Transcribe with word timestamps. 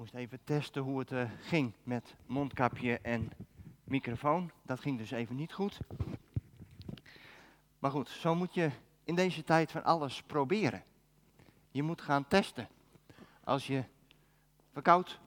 moest 0.00 0.14
even 0.14 0.44
testen 0.44 0.82
hoe 0.82 0.98
het 0.98 1.10
uh, 1.10 1.30
ging 1.40 1.72
met 1.82 2.14
mondkapje 2.26 2.98
en 2.98 3.30
microfoon. 3.84 4.50
Dat 4.62 4.80
ging 4.80 4.98
dus 4.98 5.10
even 5.10 5.36
niet 5.36 5.52
goed. 5.52 5.78
Maar 7.78 7.90
goed, 7.90 8.08
zo 8.08 8.34
moet 8.34 8.54
je 8.54 8.70
in 9.04 9.14
deze 9.14 9.44
tijd 9.44 9.70
van 9.70 9.84
alles 9.84 10.22
proberen. 10.22 10.84
Je 11.70 11.82
moet 11.82 12.00
gaan 12.00 12.28
testen. 12.28 12.68
Als 13.44 13.66
je 13.66 13.84
verkoud, 14.72 15.20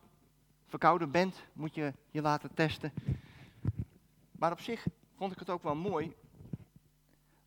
verkouden 0.65 1.11
bent, 1.11 1.43
moet 1.53 1.75
je 1.75 1.93
je 2.11 2.21
laten 2.21 2.53
testen. 2.53 2.93
Maar 4.31 4.51
op 4.51 4.59
zich 4.59 4.87
vond 5.15 5.31
ik 5.31 5.39
het 5.39 5.49
ook 5.49 5.63
wel 5.63 5.75
mooi 5.75 6.15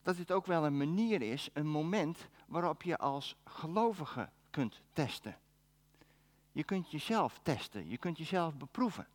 dat 0.02 0.16
dit 0.16 0.32
ook 0.32 0.46
wel 0.46 0.64
een 0.64 0.77
manier 0.77 1.22
is, 1.22 1.50
een 1.52 1.68
moment 1.68 2.29
waarop 2.46 2.82
je 2.82 2.98
als 2.98 3.36
gelovige 3.45 4.29
kunt 4.50 4.80
testen. 4.93 5.36
Je 6.57 6.64
kunt 6.64 6.91
jezelf 6.91 7.38
testen, 7.43 7.88
je 7.88 7.98
kunt 7.98 8.19
jezelf 8.19 8.55
beproeven. 8.55 9.06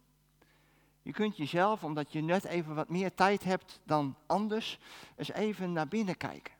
Je 1.02 1.12
kunt 1.12 1.38
jezelf, 1.38 1.84
omdat 1.84 2.12
je 2.12 2.22
net 2.22 2.44
even 2.44 2.76
wat 2.76 2.90
meer 2.90 3.14
tijd 3.14 3.44
hebt 3.44 3.80
dan 3.84 4.16
anders, 4.26 4.80
eens 5.16 5.31
even 5.31 5.73
naar 5.73 5.88
binnen 5.88 6.17
kijken. 6.17 6.54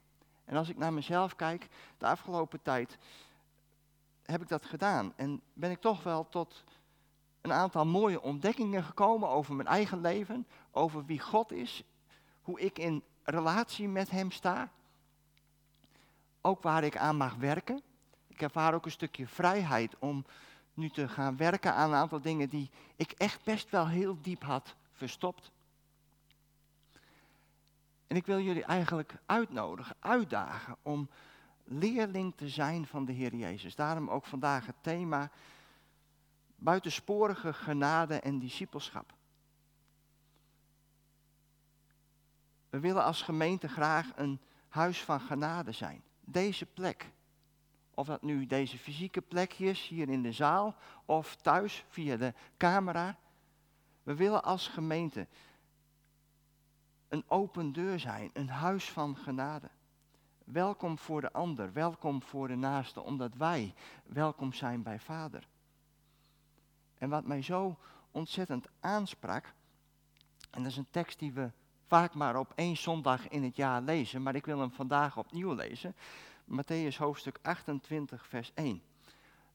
En 0.45 0.57
als 0.57 0.70
ik 0.70 0.77
naar 0.77 0.94
mezelf 0.94 1.35
kijk, 1.35 1.67
de 1.98 2.05
afgelopen 2.05 2.62
tijd 2.62 2.98
heb 4.23 4.41
ik 4.41 4.48
dat 4.48 4.66
gedaan. 4.66 5.13
En 5.16 5.41
ben 5.54 5.71
ik 5.71 5.81
toch 5.81 6.04
wel 6.04 6.30
tot 6.30 6.63
een 7.41 7.54
aantal 7.54 7.85
mooie 7.85 8.21
ontdekkingen 8.21 8.84
gekomen 8.84 9.29
over 9.29 9.55
mijn 9.55 9.68
eigen 9.68 10.02
leven, 10.02 10.48
over 10.71 11.05
wie 11.05 11.20
God 11.20 11.52
is, 11.52 11.84
hoe 12.41 12.59
ik 12.59 12.79
in 12.79 13.04
relatie 13.23 13.88
met 13.88 14.09
Hem 14.09 14.32
sta. 14.32 14.71
Ook 16.41 16.62
waar 16.62 16.84
ik 16.84 16.98
aan 16.98 17.18
mag 17.18 17.35
werken. 17.35 17.82
Ik 18.27 18.41
ervaar 18.41 18.73
ook 18.73 18.85
een 18.85 18.91
stukje 18.91 19.27
vrijheid 19.27 19.95
om 19.99 20.26
nu 20.81 20.90
te 20.90 21.08
gaan 21.08 21.38
werken 21.38 21.73
aan 21.73 21.90
een 21.90 21.95
aantal 21.95 22.21
dingen 22.21 22.49
die 22.49 22.70
ik 22.95 23.12
echt 23.12 23.44
best 23.44 23.70
wel 23.70 23.88
heel 23.88 24.17
diep 24.21 24.43
had 24.43 24.76
verstopt. 24.93 25.51
En 28.07 28.15
ik 28.15 28.26
wil 28.26 28.40
jullie 28.40 28.63
eigenlijk 28.63 29.13
uitnodigen, 29.26 29.96
uitdagen 29.99 30.76
om 30.82 31.09
leerling 31.63 32.34
te 32.35 32.49
zijn 32.49 32.87
van 32.87 33.05
de 33.05 33.12
Heer 33.12 33.35
Jezus. 33.35 33.76
Daarom 33.76 34.09
ook 34.09 34.26
vandaag 34.26 34.65
het 34.65 34.76
thema 34.82 35.29
buitensporige 36.55 37.54
genade 37.54 38.20
en 38.20 38.40
discipelschap. 38.40 39.13
We 42.70 42.79
willen 42.79 43.04
als 43.04 43.21
gemeente 43.21 43.68
graag 43.68 44.12
een 44.15 44.40
huis 44.70 45.04
van 45.04 45.20
genade 45.20 45.71
zijn. 45.71 46.02
Deze 46.20 46.65
plek. 46.65 47.12
Of 48.02 48.07
dat 48.07 48.21
nu 48.21 48.46
deze 48.46 48.77
fysieke 48.77 49.21
plek 49.21 49.54
is, 49.54 49.88
hier 49.88 50.10
in 50.10 50.21
de 50.21 50.32
zaal, 50.32 50.76
of 51.05 51.35
thuis 51.35 51.85
via 51.90 52.18
de 52.18 52.34
camera. 52.58 53.18
We 54.04 54.16
willen 54.16 54.43
als 54.43 54.68
gemeente 54.68 55.27
een 57.08 57.24
open 57.27 57.71
deur 57.71 57.99
zijn, 57.99 58.30
een 58.34 58.49
huis 58.49 58.90
van 58.90 59.18
genade. 59.18 59.70
Welkom 60.43 60.98
voor 60.98 61.21
de 61.21 61.32
ander, 61.32 61.74
welkom 61.74 62.24
voor 62.24 62.48
de 62.48 62.55
naaste, 62.55 63.02
omdat 63.02 63.35
wij 63.35 63.74
welkom 64.06 64.53
zijn 64.53 64.84
bij 64.84 65.00
Vader. 65.00 65.47
En 66.97 67.09
wat 67.09 67.25
mij 67.25 67.41
zo 67.41 67.78
ontzettend 68.12 68.68
aansprak, 68.80 69.53
en 70.52 70.63
dat 70.63 70.72
is 70.72 70.78
een 70.78 70.91
tekst 70.91 71.19
die 71.19 71.31
we 71.31 71.52
vaak 71.88 72.13
maar 72.13 72.36
op 72.36 72.52
één 72.56 72.78
zondag 72.78 73.28
in 73.28 73.44
het 73.44 73.56
jaar 73.56 73.81
lezen, 73.81 74.24
maar 74.24 74.36
ik 74.36 74.46
wil 74.46 74.59
hem 74.59 74.72
vandaag 74.72 75.18
opnieuw 75.18 75.53
lezen. 75.53 75.96
Matthäus 76.52 76.97
hoofdstuk 76.97 77.40
28, 77.41 78.28
vers 78.28 78.52
1. 78.53 78.81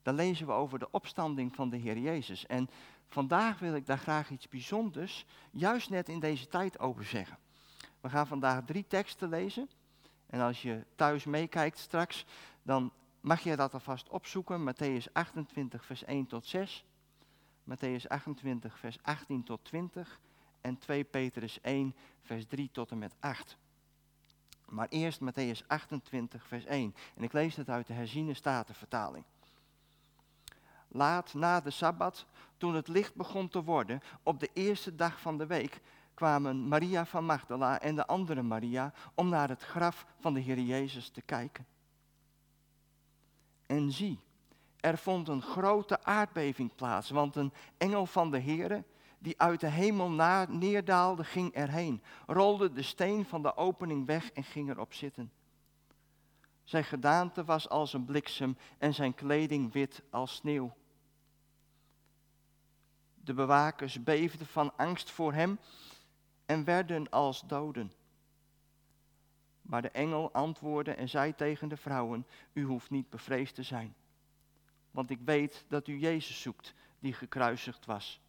Dan 0.01 0.15
lezen 0.15 0.45
we 0.45 0.51
over 0.51 0.79
de 0.79 0.91
opstanding 0.91 1.55
van 1.55 1.69
de 1.69 1.77
Heer 1.77 1.97
Jezus. 1.97 2.45
En 2.45 2.69
vandaag 3.07 3.59
wil 3.59 3.75
ik 3.75 3.85
daar 3.85 3.97
graag 3.97 4.29
iets 4.29 4.47
bijzonders, 4.47 5.25
juist 5.51 5.89
net 5.89 6.09
in 6.09 6.19
deze 6.19 6.47
tijd 6.47 6.79
over 6.79 7.05
zeggen. 7.05 7.37
We 8.01 8.09
gaan 8.09 8.27
vandaag 8.27 8.65
drie 8.65 8.87
teksten 8.87 9.29
lezen. 9.29 9.69
En 10.25 10.39
als 10.39 10.61
je 10.61 10.85
thuis 10.95 11.25
meekijkt 11.25 11.77
straks, 11.77 12.25
dan 12.61 12.91
mag 13.21 13.43
je 13.43 13.55
dat 13.55 13.73
alvast 13.73 14.09
opzoeken. 14.09 14.73
Matthäus 14.73 15.11
28, 15.13 15.85
vers 15.85 16.03
1 16.03 16.27
tot 16.27 16.45
6. 16.45 16.85
Matthäus 17.63 18.07
28, 18.07 18.79
vers 18.79 18.97
18 19.01 19.43
tot 19.43 19.63
20. 19.63 20.19
En 20.61 20.77
2 20.77 21.03
Petrus 21.03 21.61
1, 21.61 21.95
vers 22.21 22.45
3 22.45 22.69
tot 22.71 22.91
en 22.91 22.97
met 22.97 23.15
8. 23.19 23.57
Maar 24.69 24.87
eerst 24.89 25.19
Matthäus 25.21 25.67
28, 25.67 26.47
vers 26.47 26.65
1. 26.65 26.95
En 27.15 27.23
ik 27.23 27.33
lees 27.33 27.55
het 27.55 27.69
uit 27.69 27.87
de 27.87 27.93
herziene 27.93 28.33
statenvertaling. 28.33 29.23
Laat 30.87 31.33
na 31.33 31.61
de 31.61 31.69
Sabbat, 31.69 32.25
toen 32.57 32.75
het 32.75 32.87
licht 32.87 33.15
begon 33.15 33.49
te 33.49 33.63
worden, 33.63 34.01
op 34.23 34.39
de 34.39 34.49
eerste 34.53 34.95
dag 34.95 35.21
van 35.21 35.37
de 35.37 35.45
week, 35.45 35.81
kwamen 36.13 36.67
Maria 36.67 37.05
van 37.05 37.25
Magdala 37.25 37.79
en 37.79 37.95
de 37.95 38.07
andere 38.07 38.41
Maria 38.41 38.93
om 39.13 39.29
naar 39.29 39.49
het 39.49 39.63
graf 39.63 40.05
van 40.19 40.33
de 40.33 40.39
Heer 40.39 40.59
Jezus 40.59 41.09
te 41.09 41.21
kijken. 41.21 41.65
En 43.65 43.91
zie, 43.91 44.19
er 44.79 44.97
vond 44.97 45.27
een 45.27 45.41
grote 45.41 46.03
aardbeving 46.03 46.75
plaats, 46.75 47.09
want 47.09 47.35
een 47.35 47.53
engel 47.77 48.05
van 48.05 48.31
de 48.31 48.39
Heere, 48.39 48.83
die 49.19 49.39
uit 49.41 49.59
de 49.59 49.69
hemel 49.69 50.09
neerdaalde, 50.49 51.23
ging 51.23 51.53
erheen, 51.53 52.03
rolde 52.25 52.73
de 52.73 52.81
steen 52.81 53.25
van 53.25 53.41
de 53.41 53.55
opening 53.55 54.05
weg 54.05 54.31
en 54.31 54.43
ging 54.43 54.69
erop 54.69 54.93
zitten. 54.93 55.31
Zijn 56.63 56.83
gedaante 56.83 57.43
was 57.43 57.69
als 57.69 57.93
een 57.93 58.05
bliksem 58.05 58.57
en 58.77 58.93
zijn 58.93 59.13
kleding 59.13 59.73
wit 59.73 60.01
als 60.09 60.35
sneeuw. 60.35 60.75
De 63.15 63.33
bewakers 63.33 64.03
beefden 64.03 64.47
van 64.47 64.77
angst 64.77 65.11
voor 65.11 65.33
hem 65.33 65.59
en 66.45 66.63
werden 66.63 67.09
als 67.09 67.41
doden. 67.47 67.91
Maar 69.61 69.81
de 69.81 69.91
engel 69.91 70.33
antwoordde 70.33 70.93
en 70.93 71.09
zei 71.09 71.35
tegen 71.35 71.67
de 71.69 71.77
vrouwen: 71.77 72.27
U 72.53 72.63
hoeft 72.63 72.89
niet 72.89 73.09
bevreesd 73.09 73.55
te 73.55 73.63
zijn, 73.63 73.95
want 74.91 75.09
ik 75.09 75.19
weet 75.25 75.65
dat 75.67 75.87
u 75.87 75.99
Jezus 75.99 76.41
zoekt, 76.41 76.73
die 76.99 77.13
gekruisigd 77.13 77.85
was. 77.85 78.21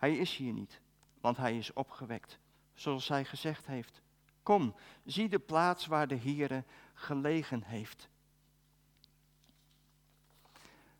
Hij 0.00 0.16
is 0.16 0.36
hier 0.36 0.52
niet, 0.52 0.80
want 1.20 1.36
hij 1.36 1.58
is 1.58 1.72
opgewekt, 1.72 2.38
zoals 2.74 3.08
hij 3.08 3.24
gezegd 3.24 3.66
heeft. 3.66 4.02
Kom, 4.42 4.74
zie 5.04 5.28
de 5.28 5.38
plaats 5.38 5.86
waar 5.86 6.08
de 6.08 6.16
Heere 6.16 6.64
gelegen 6.94 7.62
heeft. 7.62 8.08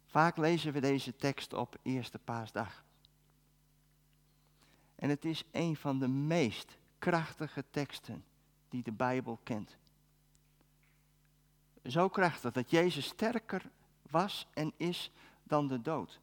Vaak 0.07 0.37
lezen 0.37 0.73
we 0.73 0.81
deze 0.81 1.17
tekst 1.17 1.53
op 1.53 1.77
Eerste 1.83 2.19
Paasdag. 2.19 2.85
En 4.95 5.09
het 5.09 5.25
is 5.25 5.45
een 5.51 5.77
van 5.77 5.99
de 5.99 6.09
meest 6.09 6.79
krachtige 6.99 7.65
teksten 7.71 8.25
die 8.69 8.83
de 8.83 8.93
Bijbel 8.93 9.41
kent. 9.43 9.77
Zo 11.85 12.09
krachtig 12.09 12.53
dat 12.53 12.71
Jezus 12.71 13.07
sterker 13.07 13.71
was 14.11 14.47
en 14.55 14.73
is 14.77 15.11
dan 15.43 15.69
de 15.69 15.81
dood. 15.81 16.21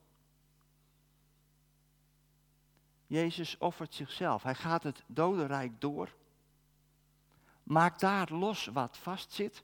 Jezus 3.07 3.57
offert 3.57 3.94
zichzelf. 3.94 4.44
Hij 4.44 4.56
gaat 4.56 4.84
het 4.84 5.03
dodenrijk 5.07 5.81
door. 5.81 6.13
Maakt 7.63 8.00
daar 8.00 8.31
los 8.31 8.66
wat 8.66 8.97
vastzit. 8.97 9.63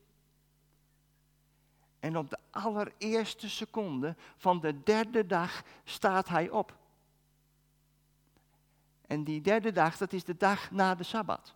En 1.99 2.17
op 2.17 2.29
de 2.29 2.37
allereerste 2.51 3.49
seconde 3.49 4.15
van 4.37 4.59
de 4.59 4.83
derde 4.83 5.25
dag 5.25 5.63
staat 5.83 6.27
hij 6.27 6.49
op. 6.49 6.77
En 9.07 9.23
die 9.23 9.41
derde 9.41 9.71
dag, 9.71 9.97
dat 9.97 10.13
is 10.13 10.23
de 10.23 10.37
dag 10.37 10.71
na 10.71 10.95
de 10.95 11.03
Sabbat. 11.03 11.53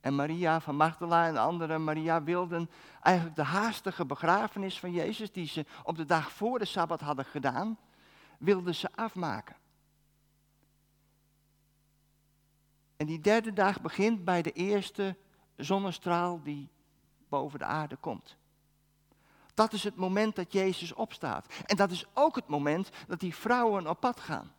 En 0.00 0.14
Maria 0.14 0.60
van 0.60 0.76
Magdala 0.76 1.26
en 1.26 1.32
de 1.32 1.40
andere 1.40 1.78
Maria 1.78 2.22
wilden 2.22 2.70
eigenlijk 3.02 3.36
de 3.36 3.42
haastige 3.42 4.04
begrafenis 4.04 4.78
van 4.78 4.92
Jezus, 4.92 5.32
die 5.32 5.46
ze 5.46 5.66
op 5.82 5.96
de 5.96 6.04
dag 6.04 6.32
voor 6.32 6.58
de 6.58 6.64
Sabbat 6.64 7.00
hadden 7.00 7.24
gedaan, 7.24 7.78
wilden 8.38 8.74
ze 8.74 8.88
afmaken. 8.94 9.56
En 13.00 13.06
die 13.06 13.20
derde 13.20 13.52
dag 13.52 13.80
begint 13.80 14.24
bij 14.24 14.42
de 14.42 14.52
eerste 14.52 15.16
zonnestraal 15.56 16.42
die 16.42 16.68
boven 17.28 17.58
de 17.58 17.64
aarde 17.64 17.96
komt. 17.96 18.36
Dat 19.54 19.72
is 19.72 19.84
het 19.84 19.96
moment 19.96 20.36
dat 20.36 20.52
Jezus 20.52 20.92
opstaat. 20.92 21.46
En 21.66 21.76
dat 21.76 21.90
is 21.90 22.04
ook 22.14 22.34
het 22.34 22.46
moment 22.46 22.90
dat 23.06 23.20
die 23.20 23.34
vrouwen 23.34 23.86
op 23.86 24.00
pad 24.00 24.20
gaan. 24.20 24.52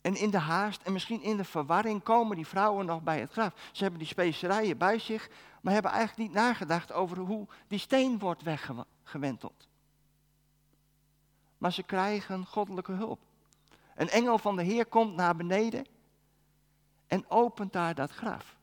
En 0.00 0.14
in 0.14 0.30
de 0.30 0.38
haast 0.38 0.82
en 0.82 0.92
misschien 0.92 1.22
in 1.22 1.36
de 1.36 1.44
verwarring 1.44 2.02
komen 2.02 2.36
die 2.36 2.46
vrouwen 2.46 2.86
nog 2.86 3.02
bij 3.02 3.20
het 3.20 3.32
graf. 3.32 3.70
Ze 3.72 3.82
hebben 3.82 4.00
die 4.00 4.08
specerijen 4.08 4.78
bij 4.78 4.98
zich, 4.98 5.30
maar 5.62 5.72
hebben 5.72 5.90
eigenlijk 5.92 6.28
niet 6.28 6.38
nagedacht 6.38 6.92
over 6.92 7.18
hoe 7.18 7.48
die 7.68 7.78
steen 7.78 8.18
wordt 8.18 8.42
weggewenteld. 8.42 9.68
Maar 11.58 11.72
ze 11.72 11.82
krijgen 11.82 12.46
goddelijke 12.46 12.92
hulp. 12.92 13.30
Een 14.02 14.10
engel 14.10 14.38
van 14.38 14.56
de 14.56 14.62
Heer 14.62 14.86
komt 14.86 15.14
naar 15.14 15.36
beneden 15.36 15.86
en 17.06 17.30
opent 17.30 17.72
daar 17.72 17.94
dat 17.94 18.10
graf. 18.10 18.58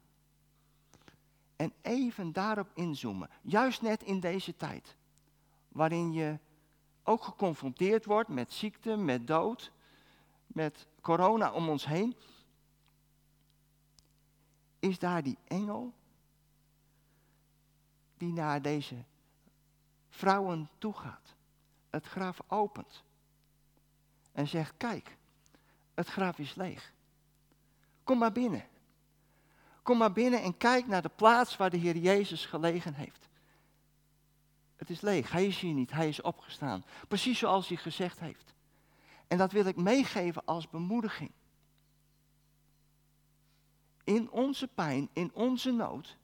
En 1.56 1.74
even 1.82 2.32
daarop 2.32 2.72
inzoomen, 2.74 3.30
juist 3.42 3.82
net 3.82 4.04
in 4.04 4.20
deze 4.20 4.56
tijd. 4.56 4.96
waarin 5.68 6.12
je 6.12 6.40
ook 7.04 7.24
geconfronteerd 7.24 8.06
wordt 8.06 8.30
met 8.30 8.54
ziekte, 8.54 8.96
met 8.96 9.28
dood, 9.28 9.72
met 10.48 10.88
corona 11.02 11.52
om 11.52 11.70
ons 11.70 11.86
heen, 11.86 12.16
is 14.80 15.00
daar 15.00 15.24
die 15.24 15.38
engel 15.48 15.94
die 18.18 18.34
naar 18.34 18.62
deze 18.62 19.04
vrouwen 20.10 20.70
toe 20.78 20.94
gaat, 20.94 21.36
het 21.90 22.06
graf 22.06 22.40
opent 22.48 23.04
en 24.32 24.48
zegt, 24.48 24.74
kijk, 24.78 25.18
het 26.00 26.08
graf 26.10 26.40
is 26.40 26.56
leeg. 26.56 26.94
Kom 28.04 28.18
maar 28.18 28.32
binnen. 28.32 28.68
Kom 29.82 29.98
maar 29.98 30.12
binnen 30.12 30.42
en 30.42 30.58
kijk 30.58 30.88
naar 30.88 31.02
de 31.02 31.12
plaats 31.16 31.58
waar 31.58 31.70
de 31.70 31.78
Heer 31.78 31.98
Jezus 31.98 32.46
gelegen 32.46 32.94
heeft. 32.94 33.30
Het 34.76 34.90
is 34.90 35.02
leeg, 35.02 35.32
hij 35.32 35.46
is 35.46 35.60
hier 35.60 35.74
niet, 35.74 35.92
hij 35.92 36.08
is 36.08 36.22
opgestaan. 36.22 36.86
Precies 37.08 37.40
zoals 37.40 37.68
hij 37.68 37.78
gezegd 37.78 38.20
heeft. 38.20 38.54
En 39.28 39.38
dat 39.38 39.52
wil 39.52 39.66
ik 39.66 39.76
meegeven 39.76 40.46
als 40.46 40.70
bemoediging. 40.70 41.32
In 44.04 44.32
onze 44.32 44.68
pijn, 44.68 45.10
in 45.14 45.34
onze 45.34 45.72
nood, 45.72 46.18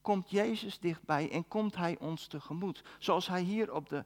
komt 0.00 0.30
Jezus 0.30 0.78
dichtbij 0.78 1.30
en 1.30 1.48
komt 1.48 1.76
Hij 1.76 1.98
ons 1.98 2.26
tegemoet. 2.26 2.84
Zoals 2.98 3.26
Hij 3.26 3.42
hier 3.42 3.72
op 3.72 3.88
de 3.88 4.04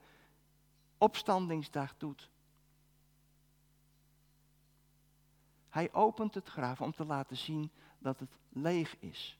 opstandingsdag 0.98 1.94
doet. 1.96 2.30
Hij 5.72 5.92
opent 5.92 6.34
het 6.34 6.48
graf 6.48 6.80
om 6.80 6.92
te 6.92 7.04
laten 7.04 7.36
zien 7.36 7.70
dat 7.98 8.20
het 8.20 8.38
leeg 8.48 8.96
is. 8.98 9.38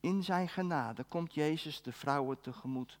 In 0.00 0.22
zijn 0.22 0.48
genade 0.48 1.04
komt 1.04 1.34
Jezus 1.34 1.82
de 1.82 1.92
vrouwen 1.92 2.40
tegemoet. 2.40 2.98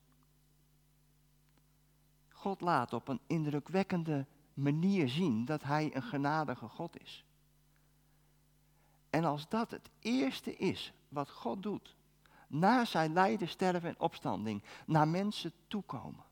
God 2.28 2.60
laat 2.60 2.92
op 2.92 3.08
een 3.08 3.20
indrukwekkende 3.26 4.26
manier 4.54 5.08
zien 5.08 5.44
dat 5.44 5.62
Hij 5.62 5.96
een 5.96 6.02
genadige 6.02 6.68
God 6.68 7.00
is. 7.00 7.24
En 9.10 9.24
als 9.24 9.48
dat 9.48 9.70
het 9.70 9.90
eerste 10.00 10.56
is 10.56 10.92
wat 11.08 11.30
God 11.30 11.62
doet, 11.62 11.96
na 12.46 12.84
zijn 12.84 13.12
lijden, 13.12 13.48
sterven 13.48 13.88
en 13.88 14.00
opstanding, 14.00 14.62
naar 14.86 15.08
mensen 15.08 15.52
toekomen, 15.68 16.24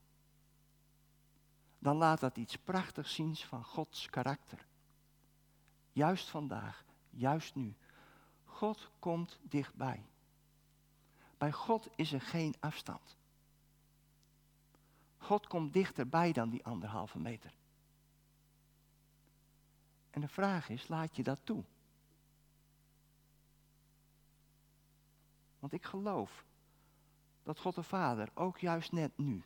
dan 1.85 1.97
laat 1.97 2.21
dat 2.21 2.37
iets 2.37 2.57
prachtigs 2.57 3.15
zien 3.15 3.37
van 3.37 3.65
Gods 3.65 4.11
karakter. 4.11 4.67
Juist 5.93 6.29
vandaag, 6.29 6.85
juist 7.11 7.55
nu. 7.55 7.75
God 8.45 8.91
komt 8.99 9.39
dichtbij. 9.43 10.05
Bij 11.39 11.53
God 11.53 11.89
is 11.97 12.13
er 12.13 12.21
geen 12.21 12.55
afstand. 12.61 13.17
God 15.17 15.47
komt 15.47 15.73
dichterbij 15.73 16.33
dan 16.33 16.51
die 16.51 16.65
anderhalve 16.65 17.19
meter. 17.19 17.55
En 20.11 20.21
de 20.21 20.29
vraag 20.29 20.69
is, 20.69 20.89
laat 20.89 21.17
je 21.17 21.23
dat 21.23 21.41
toe? 21.45 21.65
Want 25.59 25.73
ik 25.73 25.85
geloof 25.85 26.45
dat 27.43 27.59
God 27.59 27.75
de 27.75 27.83
Vader 27.83 28.31
ook 28.35 28.59
juist 28.59 28.93
net 28.93 29.19
nu, 29.19 29.45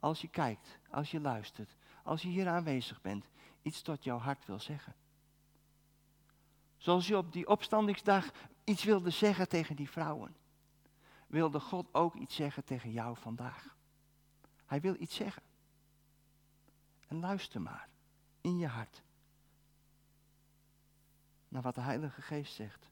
als 0.00 0.20
je 0.20 0.28
kijkt, 0.28 0.78
als 0.90 1.10
je 1.10 1.20
luistert, 1.20 1.76
als 2.02 2.22
je 2.22 2.28
hier 2.28 2.48
aanwezig 2.48 3.00
bent, 3.00 3.28
iets 3.62 3.82
tot 3.82 4.04
jouw 4.04 4.18
hart 4.18 4.46
wil 4.46 4.60
zeggen. 4.60 4.94
Zoals 6.76 7.06
je 7.06 7.16
op 7.16 7.32
die 7.32 7.48
opstandingsdag 7.48 8.30
iets 8.64 8.84
wilde 8.84 9.10
zeggen 9.10 9.48
tegen 9.48 9.76
die 9.76 9.90
vrouwen, 9.90 10.36
wilde 11.26 11.60
God 11.60 11.94
ook 11.94 12.14
iets 12.14 12.34
zeggen 12.34 12.64
tegen 12.64 12.90
jou 12.90 13.16
vandaag. 13.16 13.76
Hij 14.66 14.80
wil 14.80 14.96
iets 14.98 15.14
zeggen. 15.14 15.42
En 17.06 17.20
luister 17.20 17.60
maar 17.60 17.88
in 18.40 18.58
je 18.58 18.66
hart 18.66 19.02
naar 21.48 21.62
wat 21.62 21.74
de 21.74 21.80
Heilige 21.80 22.22
Geest 22.22 22.54
zegt. 22.54 22.88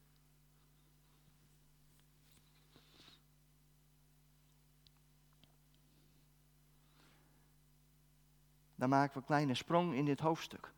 Dan 8.84 8.92
maken 8.92 9.12
we 9.12 9.18
een 9.18 9.24
kleine 9.24 9.54
sprong 9.54 9.94
in 9.94 10.04
dit 10.04 10.20
hoofdstuk. 10.20 10.72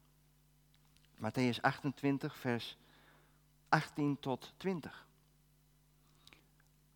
Matthäus 1.17 1.61
28, 1.61 2.37
vers 2.37 2.77
18 3.69 4.19
tot 4.21 4.53
20. 4.57 5.07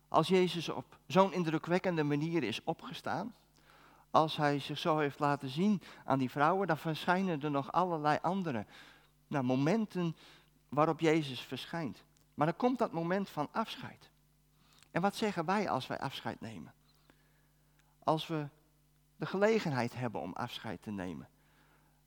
Als 0.07 0.27
Jezus 0.27 0.69
op 0.69 0.97
zo'n 1.07 1.33
indrukwekkende 1.33 2.03
manier 2.03 2.43
is 2.43 2.63
opgestaan, 2.63 3.35
als 4.11 4.37
hij 4.37 4.59
zich 4.59 4.77
zo 4.77 4.97
heeft 4.97 5.19
laten 5.19 5.49
zien 5.49 5.81
aan 6.05 6.19
die 6.19 6.29
vrouwen, 6.29 6.67
dan 6.67 6.77
verschijnen 6.77 7.41
er 7.41 7.51
nog 7.51 7.71
allerlei 7.71 8.17
andere 8.21 8.65
nou, 9.27 9.43
momenten 9.43 10.15
waarop 10.69 10.99
Jezus 10.99 11.41
verschijnt. 11.41 12.03
Maar 12.33 12.47
dan 12.47 12.55
komt 12.55 12.77
dat 12.77 12.91
moment 12.91 13.29
van 13.29 13.47
afscheid. 13.51 14.09
En 14.91 15.01
wat 15.01 15.15
zeggen 15.15 15.45
wij 15.45 15.69
als 15.69 15.87
wij 15.87 15.99
afscheid 15.99 16.41
nemen? 16.41 16.73
Als 18.03 18.27
we 18.27 18.47
de 19.21 19.27
gelegenheid 19.27 19.95
hebben 19.95 20.21
om 20.21 20.33
afscheid 20.33 20.81
te 20.81 20.91
nemen, 20.91 21.29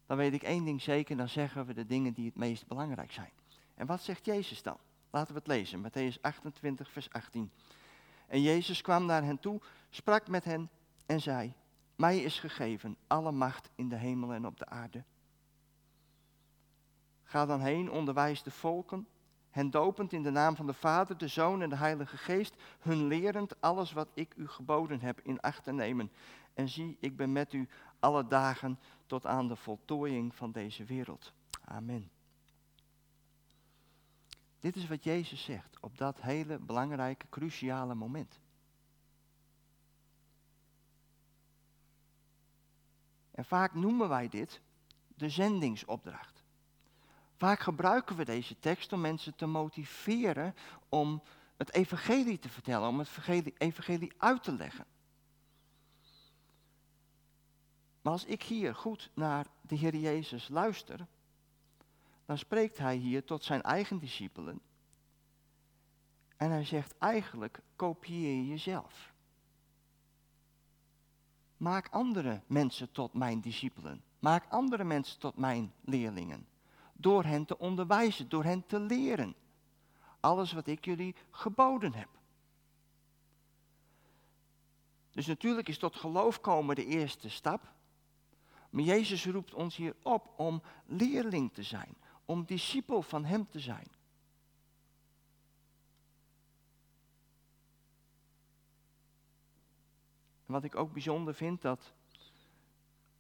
dan 0.07 0.17
weet 0.17 0.33
ik 0.33 0.43
één 0.43 0.65
ding 0.65 0.83
zeker, 0.83 1.17
dan 1.17 1.29
zeggen 1.29 1.67
we 1.67 1.75
de 1.75 1.87
dingen 1.87 2.13
die 2.13 2.27
het 2.27 2.37
meest 2.37 2.67
belangrijk 2.67 3.13
zijn. 3.13 3.31
En 3.75 3.87
wat 3.87 4.03
zegt 4.03 4.25
Jezus 4.25 4.63
dan? 4.63 4.77
Laten 5.11 5.33
we 5.33 5.39
het 5.39 5.49
lezen, 5.49 5.87
Matthäus 5.87 6.21
28, 6.21 6.91
vers 6.91 7.11
18. 7.11 7.51
En 8.27 8.43
Jezus 8.43 8.81
kwam 8.81 9.07
naar 9.07 9.23
hen 9.23 9.39
toe, 9.39 9.61
sprak 9.91 10.29
met 10.29 10.45
hen 10.45 10.71
en 11.07 11.21
zei, 11.21 11.55
mij 11.97 12.19
is 12.19 12.39
gegeven 12.39 12.97
alle 13.07 13.33
macht 13.33 13.71
in 13.75 13.89
de 13.89 13.97
hemel 13.97 14.33
en 14.33 14.47
op 14.47 14.59
de 14.59 14.67
aarde. 14.67 15.05
Ga 17.23 17.47
dan 17.47 17.61
heen, 17.61 17.91
onderwijs 17.91 18.43
de 18.43 18.51
volken, 18.51 19.07
hen 19.55 19.71
dopend 19.71 20.13
in 20.13 20.23
de 20.23 20.31
naam 20.31 20.57
van 20.57 20.67
de 20.67 20.75
Vader, 20.75 21.19
de 21.19 21.29
Zoon 21.29 21.63
en 21.63 21.69
de 21.69 21.77
Heilige 21.77 22.17
Geest, 22.17 22.57
hun 22.81 23.07
lerend 23.07 23.61
alles 23.61 23.93
wat 23.93 24.09
ik 24.15 24.35
u 24.37 24.49
geboden 24.49 25.01
heb 25.01 25.21
in 25.21 25.41
acht 25.41 25.65
te 25.65 25.73
nemen. 25.73 26.11
En 26.55 26.69
zie, 26.69 26.97
ik 27.01 27.17
ben 27.17 27.33
met 27.33 27.53
u 27.53 27.69
alle 27.99 28.27
dagen 28.27 28.79
tot 29.07 29.27
aan 29.27 29.49
de 29.49 29.57
voltooiing 29.57 30.35
van 30.35 30.53
deze 30.53 30.85
wereld. 30.85 31.33
Amen. 31.65 32.11
Dit 34.61 34.77
is 34.77 34.87
wat 34.87 35.05
Jezus 35.05 35.45
zegt 35.45 35.81
op 35.81 35.99
dat 35.99 36.21
hele 36.21 36.59
belangrijke, 36.59 37.27
cruciale 37.29 37.95
moment. 37.95 38.41
En 43.31 43.45
vaak 43.45 43.75
noemen 43.75 44.09
wij 44.09 44.29
dit 44.29 44.61
de 45.15 45.29
zendingsopdracht. 45.29 46.34
Vaak 47.45 47.61
gebruiken 47.61 48.17
we 48.17 48.25
deze 48.25 48.59
tekst 48.59 48.93
om 48.93 49.01
mensen 49.01 49.35
te 49.35 49.47
motiveren 49.47 50.55
om 50.89 51.23
het 51.57 51.73
evangelie 51.73 52.39
te 52.39 52.49
vertellen, 52.49 52.89
om 52.89 52.99
het 52.99 53.09
evangelie 53.59 54.13
uit 54.17 54.43
te 54.43 54.53
leggen. 54.53 54.87
Maar 58.03 58.13
als 58.13 58.25
ik 58.25 58.43
hier 58.43 58.75
goed 58.75 59.11
naar 59.15 59.47
de 59.61 59.75
Heer 59.75 59.97
Jezus 59.97 60.49
luister, 60.49 61.07
dan 62.25 62.39
spreekt 62.39 62.79
hij 62.79 62.97
hier 62.97 63.25
tot 63.25 63.45
zijn 63.45 63.63
eigen 63.63 63.99
discipelen. 63.99 64.61
En 66.37 66.51
hij 66.51 66.65
zegt 66.65 66.99
eigenlijk, 66.99 67.61
kopieer 67.77 68.45
jezelf. 68.45 69.13
Maak 71.57 71.89
andere 71.91 72.43
mensen 72.47 72.93
tot 72.93 73.13
mijn 73.13 73.41
discipelen. 73.41 74.03
Maak 74.19 74.45
andere 74.49 74.85
mensen 74.85 75.19
tot 75.19 75.37
mijn 75.37 75.73
leerlingen. 75.81 76.53
Door 76.97 77.25
hen 77.25 77.45
te 77.45 77.59
onderwijzen, 77.59 78.29
door 78.29 78.45
hen 78.45 78.67
te 78.67 78.81
leren. 78.81 79.35
Alles 80.21 80.53
wat 80.53 80.67
ik 80.67 80.85
jullie 80.85 81.15
geboden 81.31 81.95
heb. 81.95 82.09
Dus 85.11 85.27
natuurlijk 85.27 85.69
is 85.69 85.79
tot 85.79 85.97
geloof 85.97 86.41
komen 86.41 86.75
de 86.75 86.87
eerste 86.87 87.31
stap. 87.31 87.73
Maar 88.71 88.83
Jezus 88.83 89.27
roept 89.27 89.55
ons 89.55 89.77
hier 89.77 89.97
op 90.03 90.33
om 90.37 90.63
leerling 90.87 91.53
te 91.53 91.63
zijn, 91.63 91.97
om 92.25 92.45
discipel 92.45 93.03
van 93.03 93.25
Hem 93.25 93.49
te 93.49 93.61
zijn. 93.61 93.87
Wat 100.47 100.65
ik 100.65 100.77
ook 100.77 100.93
bijzonder 100.93 101.35
vind, 101.35 101.63
dat 101.63 101.94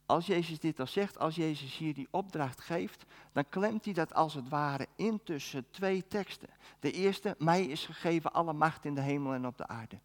als 0.07 0.27
Jezus 0.27 0.61
dit 0.61 0.81
al 0.81 0.87
zegt, 0.87 1.19
als 1.19 1.35
Jezus 1.35 1.77
hier 1.77 1.95
die 1.95 2.09
opdracht 2.11 2.61
geeft, 2.61 3.05
dan 3.33 3.49
klemt 3.49 3.85
hij 3.85 3.95
dat 3.95 4.15
als 4.15 4.35
het 4.35 4.49
ware 4.49 4.87
in 4.97 5.21
tussen 5.23 5.71
twee 5.71 6.07
teksten. 6.07 6.49
De 6.81 6.93
eerste, 6.93 7.35
mij 7.39 7.65
is 7.65 7.87
gegeven 7.87 8.33
alle 8.33 8.53
macht 8.53 8.85
in 8.85 8.95
de 8.95 9.01
hemel 9.01 9.33
en 9.35 9.47
op 9.47 9.57
de 9.57 9.67
aarde. 9.67 9.99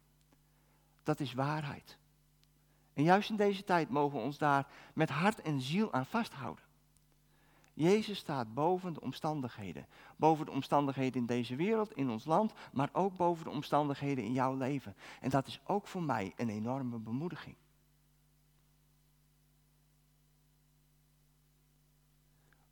Dat 1.02 1.20
is 1.20 1.34
waarheid. 1.34 1.98
En 2.92 3.02
juist 3.02 3.30
in 3.30 3.36
deze 3.36 3.64
tijd 3.64 3.90
mogen 3.90 4.18
we 4.18 4.24
ons 4.24 4.38
daar 4.38 4.66
met 4.94 5.10
hart 5.10 5.40
en 5.40 5.60
ziel 5.60 5.92
aan 5.92 6.06
vasthouden. 6.06 6.64
Jezus 7.74 8.18
staat 8.18 8.54
boven 8.54 8.92
de 8.92 9.00
omstandigheden. 9.00 9.86
Boven 10.16 10.46
de 10.46 10.52
omstandigheden 10.52 11.20
in 11.20 11.26
deze 11.26 11.56
wereld, 11.56 11.96
in 11.96 12.10
ons 12.10 12.24
land, 12.24 12.52
maar 12.72 12.88
ook 12.92 13.16
boven 13.16 13.44
de 13.44 13.50
omstandigheden 13.50 14.24
in 14.24 14.32
jouw 14.32 14.56
leven. 14.56 14.96
En 15.20 15.30
dat 15.30 15.46
is 15.46 15.60
ook 15.66 15.86
voor 15.86 16.02
mij 16.02 16.32
een 16.36 16.48
enorme 16.48 16.98
bemoediging. 16.98 17.56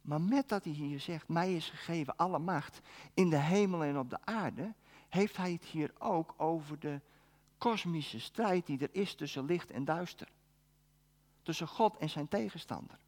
Maar 0.08 0.20
met 0.20 0.48
dat 0.48 0.64
hij 0.64 0.72
hier 0.72 1.00
zegt, 1.00 1.28
mij 1.28 1.54
is 1.54 1.70
gegeven 1.70 2.16
alle 2.16 2.38
macht 2.38 2.80
in 3.14 3.30
de 3.30 3.36
hemel 3.36 3.84
en 3.84 3.98
op 3.98 4.10
de 4.10 4.24
aarde, 4.24 4.74
heeft 5.08 5.36
hij 5.36 5.52
het 5.52 5.64
hier 5.64 5.94
ook 5.98 6.34
over 6.36 6.78
de 6.78 7.00
kosmische 7.58 8.20
strijd 8.20 8.66
die 8.66 8.78
er 8.78 8.88
is 8.92 9.14
tussen 9.14 9.44
licht 9.44 9.70
en 9.70 9.84
duister. 9.84 10.28
Tussen 11.42 11.68
God 11.68 11.96
en 11.96 12.10
zijn 12.10 12.28
tegenstander. 12.28 12.98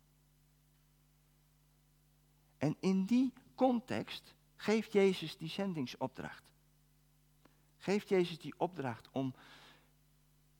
En 2.58 2.76
in 2.80 3.04
die 3.04 3.32
context 3.54 4.34
geeft 4.56 4.92
Jezus 4.92 5.36
die 5.36 5.48
zendingsopdracht. 5.48 6.44
Geeft 7.78 8.08
Jezus 8.08 8.38
die 8.38 8.54
opdracht 8.56 9.08
om 9.12 9.34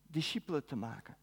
discipelen 0.03 0.67
te 0.67 0.77
maken. 0.77 1.17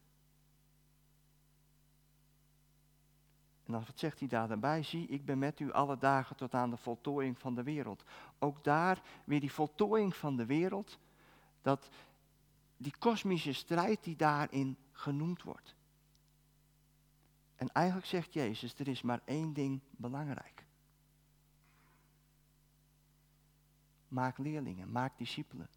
En 3.68 3.74
dan 3.74 3.84
wat 3.86 3.98
zegt 3.98 4.18
hij 4.18 4.28
daar 4.28 4.48
daarbij? 4.48 4.82
Zie, 4.82 5.06
ik 5.06 5.24
ben 5.24 5.38
met 5.38 5.60
u 5.60 5.72
alle 5.72 5.98
dagen 5.98 6.36
tot 6.36 6.54
aan 6.54 6.70
de 6.70 6.76
voltooiing 6.76 7.38
van 7.38 7.54
de 7.54 7.62
wereld. 7.62 8.04
Ook 8.38 8.64
daar 8.64 9.02
weer 9.24 9.40
die 9.40 9.52
voltooiing 9.52 10.16
van 10.16 10.36
de 10.36 10.46
wereld, 10.46 10.98
dat 11.62 11.88
die 12.76 12.94
kosmische 12.98 13.52
strijd 13.52 14.04
die 14.04 14.16
daarin 14.16 14.76
genoemd 14.92 15.42
wordt. 15.42 15.74
En 17.56 17.72
eigenlijk 17.72 18.06
zegt 18.06 18.32
Jezus, 18.32 18.78
er 18.78 18.88
is 18.88 19.02
maar 19.02 19.20
één 19.24 19.52
ding 19.52 19.80
belangrijk. 19.90 20.66
Maak 24.08 24.38
leerlingen, 24.38 24.92
maak 24.92 25.18
discipelen. 25.18 25.68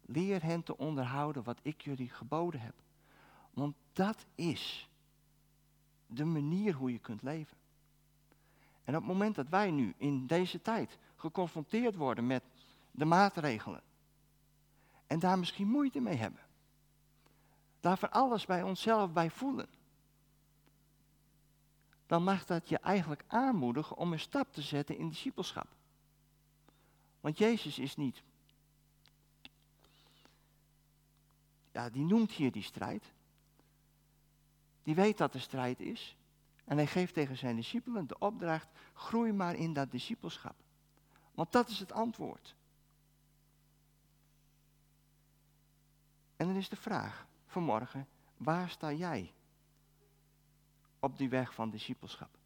Leer 0.00 0.42
hen 0.42 0.62
te 0.62 0.76
onderhouden 0.76 1.42
wat 1.42 1.58
ik 1.62 1.80
jullie 1.80 2.10
geboden 2.10 2.60
heb. 2.60 2.74
Want 3.50 3.76
dat 3.92 4.26
is 4.34 4.89
de 6.10 6.24
manier 6.24 6.74
hoe 6.74 6.92
je 6.92 6.98
kunt 6.98 7.22
leven. 7.22 7.56
En 8.84 8.96
op 8.96 9.02
het 9.02 9.12
moment 9.12 9.34
dat 9.34 9.48
wij 9.48 9.70
nu 9.70 9.94
in 9.96 10.26
deze 10.26 10.62
tijd 10.62 10.98
geconfronteerd 11.16 11.94
worden 11.94 12.26
met 12.26 12.42
de 12.90 13.04
maatregelen 13.04 13.82
en 15.06 15.18
daar 15.18 15.38
misschien 15.38 15.68
moeite 15.68 16.00
mee 16.00 16.16
hebben, 16.16 16.40
daar 17.80 17.98
van 17.98 18.10
alles 18.10 18.46
bij 18.46 18.62
onszelf 18.62 19.12
bij 19.12 19.30
voelen, 19.30 19.68
dan 22.06 22.22
mag 22.24 22.44
dat 22.44 22.68
je 22.68 22.78
eigenlijk 22.78 23.24
aanmoedigen 23.26 23.96
om 23.96 24.12
een 24.12 24.20
stap 24.20 24.52
te 24.52 24.62
zetten 24.62 24.96
in 24.96 25.08
discipelschap. 25.08 25.66
Want 27.20 27.38
Jezus 27.38 27.78
is 27.78 27.96
niet. 27.96 28.22
Ja, 31.72 31.90
die 31.90 32.04
noemt 32.04 32.32
hier 32.32 32.52
die 32.52 32.62
strijd. 32.62 33.12
Die 34.82 34.94
weet 34.94 35.18
dat 35.18 35.34
er 35.34 35.40
strijd 35.40 35.80
is. 35.80 36.16
En 36.64 36.76
hij 36.76 36.86
geeft 36.86 37.14
tegen 37.14 37.36
zijn 37.36 37.56
discipelen 37.56 38.06
de 38.06 38.18
opdracht: 38.18 38.68
groei 38.94 39.32
maar 39.32 39.54
in 39.54 39.72
dat 39.72 39.90
discipelschap. 39.90 40.54
Want 41.34 41.52
dat 41.52 41.68
is 41.68 41.78
het 41.78 41.92
antwoord. 41.92 42.54
En 46.36 46.46
dan 46.46 46.56
is 46.56 46.68
de 46.68 46.76
vraag 46.76 47.26
vanmorgen: 47.46 48.08
waar 48.36 48.70
sta 48.70 48.92
jij 48.92 49.32
op 50.98 51.18
die 51.18 51.28
weg 51.28 51.54
van 51.54 51.70
discipelschap? 51.70 52.38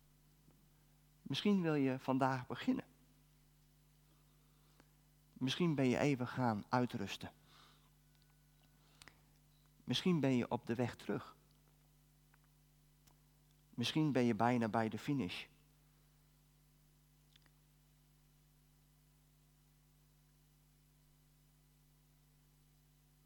Misschien 1.23 1.63
wil 1.63 1.75
je 1.75 1.99
vandaag 1.99 2.47
beginnen. 2.47 2.85
Misschien 5.33 5.75
ben 5.75 5.89
je 5.89 5.99
even 5.99 6.29
gaan 6.29 6.65
uitrusten. 6.69 7.33
Misschien 9.85 10.21
ben 10.21 10.37
je 10.37 10.51
op 10.51 10.67
de 10.67 10.75
weg 10.75 10.97
terug. 10.97 11.37
Misschien 13.75 14.13
ben 14.13 14.25
je 14.25 14.35
bijna 14.35 14.69
bij 14.69 14.89
de 14.89 14.99
finish. 14.99 15.45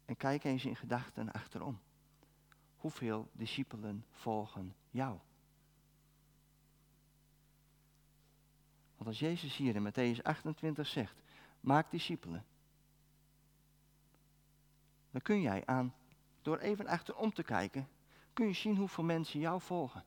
En 0.05 0.17
kijk 0.17 0.43
eens 0.43 0.65
in 0.65 0.75
gedachten 0.75 1.31
achterom. 1.31 1.79
Hoeveel 2.77 3.29
discipelen 3.31 4.05
volgen 4.11 4.75
jou? 4.89 5.19
Want 8.95 9.09
als 9.09 9.19
Jezus 9.19 9.57
hier 9.57 9.75
in 9.75 9.91
Matthäus 9.91 10.21
28 10.21 10.87
zegt, 10.87 11.21
maak 11.59 11.91
discipelen. 11.91 12.45
Dan 15.11 15.21
kun 15.21 15.41
jij 15.41 15.65
aan, 15.65 15.93
door 16.41 16.57
even 16.57 16.87
achterom 16.87 17.33
te 17.33 17.43
kijken, 17.43 17.87
kun 18.33 18.47
je 18.47 18.53
zien 18.53 18.75
hoeveel 18.75 19.03
mensen 19.03 19.39
jou 19.39 19.61
volgen 19.61 20.03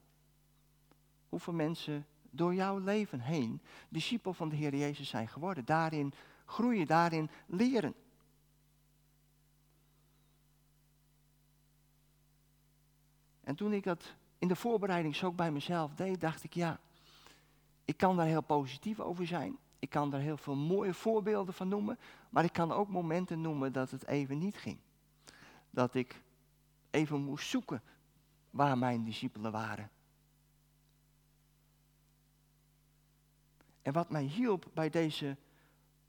hoeveel 1.33 1.53
mensen 1.53 2.07
door 2.31 2.55
jouw 2.55 2.79
leven 2.79 3.21
heen 3.21 3.61
discipel 3.89 4.33
van 4.33 4.49
de 4.49 4.57
Heer 4.57 4.75
Jezus 4.75 5.09
zijn 5.09 5.29
geworden. 5.29 5.65
Daarin 5.65 6.13
groeien, 6.45 6.87
daarin 6.87 7.31
leren. 7.47 7.95
En 13.41 13.55
toen 13.55 13.73
ik 13.73 13.85
dat 13.85 14.15
in 14.39 14.49
de 14.49 14.57
voorbereiding 14.57 15.17
zo 15.17 15.27
ook 15.27 15.37
bij 15.37 15.53
mezelf 15.53 15.95
deed, 15.95 16.21
dacht 16.21 16.45
ik 16.45 16.55
ja, 16.55 16.81
ik 17.85 17.97
kan 17.97 18.17
daar 18.17 18.27
heel 18.27 18.43
positief 18.43 19.01
over 19.01 19.27
zijn. 19.27 19.59
Ik 19.79 19.91
kan 19.91 20.11
daar 20.11 20.21
heel 20.21 20.37
veel 20.37 20.57
mooie 20.57 20.95
voorbeelden 20.95 21.55
van 21.55 21.69
noemen, 21.69 21.99
maar 22.31 22.45
ik 22.45 22.53
kan 22.53 22.73
ook 22.73 22.89
momenten 22.89 23.41
noemen 23.41 23.73
dat 23.73 23.91
het 23.91 24.07
even 24.07 24.39
niet 24.39 24.57
ging. 24.57 24.79
Dat 25.71 25.95
ik 25.95 26.23
even 26.91 27.21
moest 27.21 27.49
zoeken 27.49 27.83
waar 28.51 28.79
mijn 28.79 29.05
discipelen 29.05 29.53
waren. 29.53 29.91
En 33.83 33.93
wat 33.93 34.11
mij 34.11 34.23
hielp 34.23 34.67
bij 34.75 34.91
deze 34.91 35.37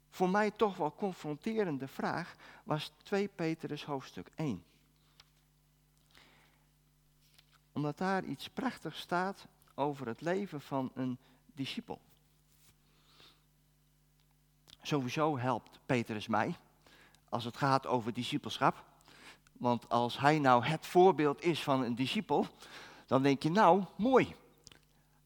voor 0.09 0.29
mij 0.29 0.51
toch 0.51 0.77
wel 0.77 0.93
confronterende 0.95 1.87
vraag 1.87 2.35
was 2.63 2.91
2 3.03 3.27
Petrus 3.27 3.83
hoofdstuk 3.83 4.29
1. 4.35 4.63
Omdat 7.71 7.97
daar 7.97 8.23
iets 8.23 8.49
prachtigs 8.49 8.99
staat 8.99 9.47
over 9.75 10.07
het 10.07 10.21
leven 10.21 10.61
van 10.61 10.91
een 10.93 11.17
discipel. 11.53 11.99
Sowieso 14.81 15.37
helpt 15.37 15.79
Petrus 15.85 16.27
mij 16.27 16.55
als 17.29 17.43
het 17.43 17.57
gaat 17.57 17.87
over 17.87 18.13
discipelschap. 18.13 18.83
Want 19.53 19.89
als 19.89 20.19
hij 20.19 20.39
nou 20.39 20.65
het 20.65 20.85
voorbeeld 20.85 21.43
is 21.43 21.63
van 21.63 21.83
een 21.83 21.95
discipel, 21.95 22.47
dan 23.07 23.21
denk 23.21 23.43
je 23.43 23.51
nou, 23.51 23.83
mooi. 23.95 24.35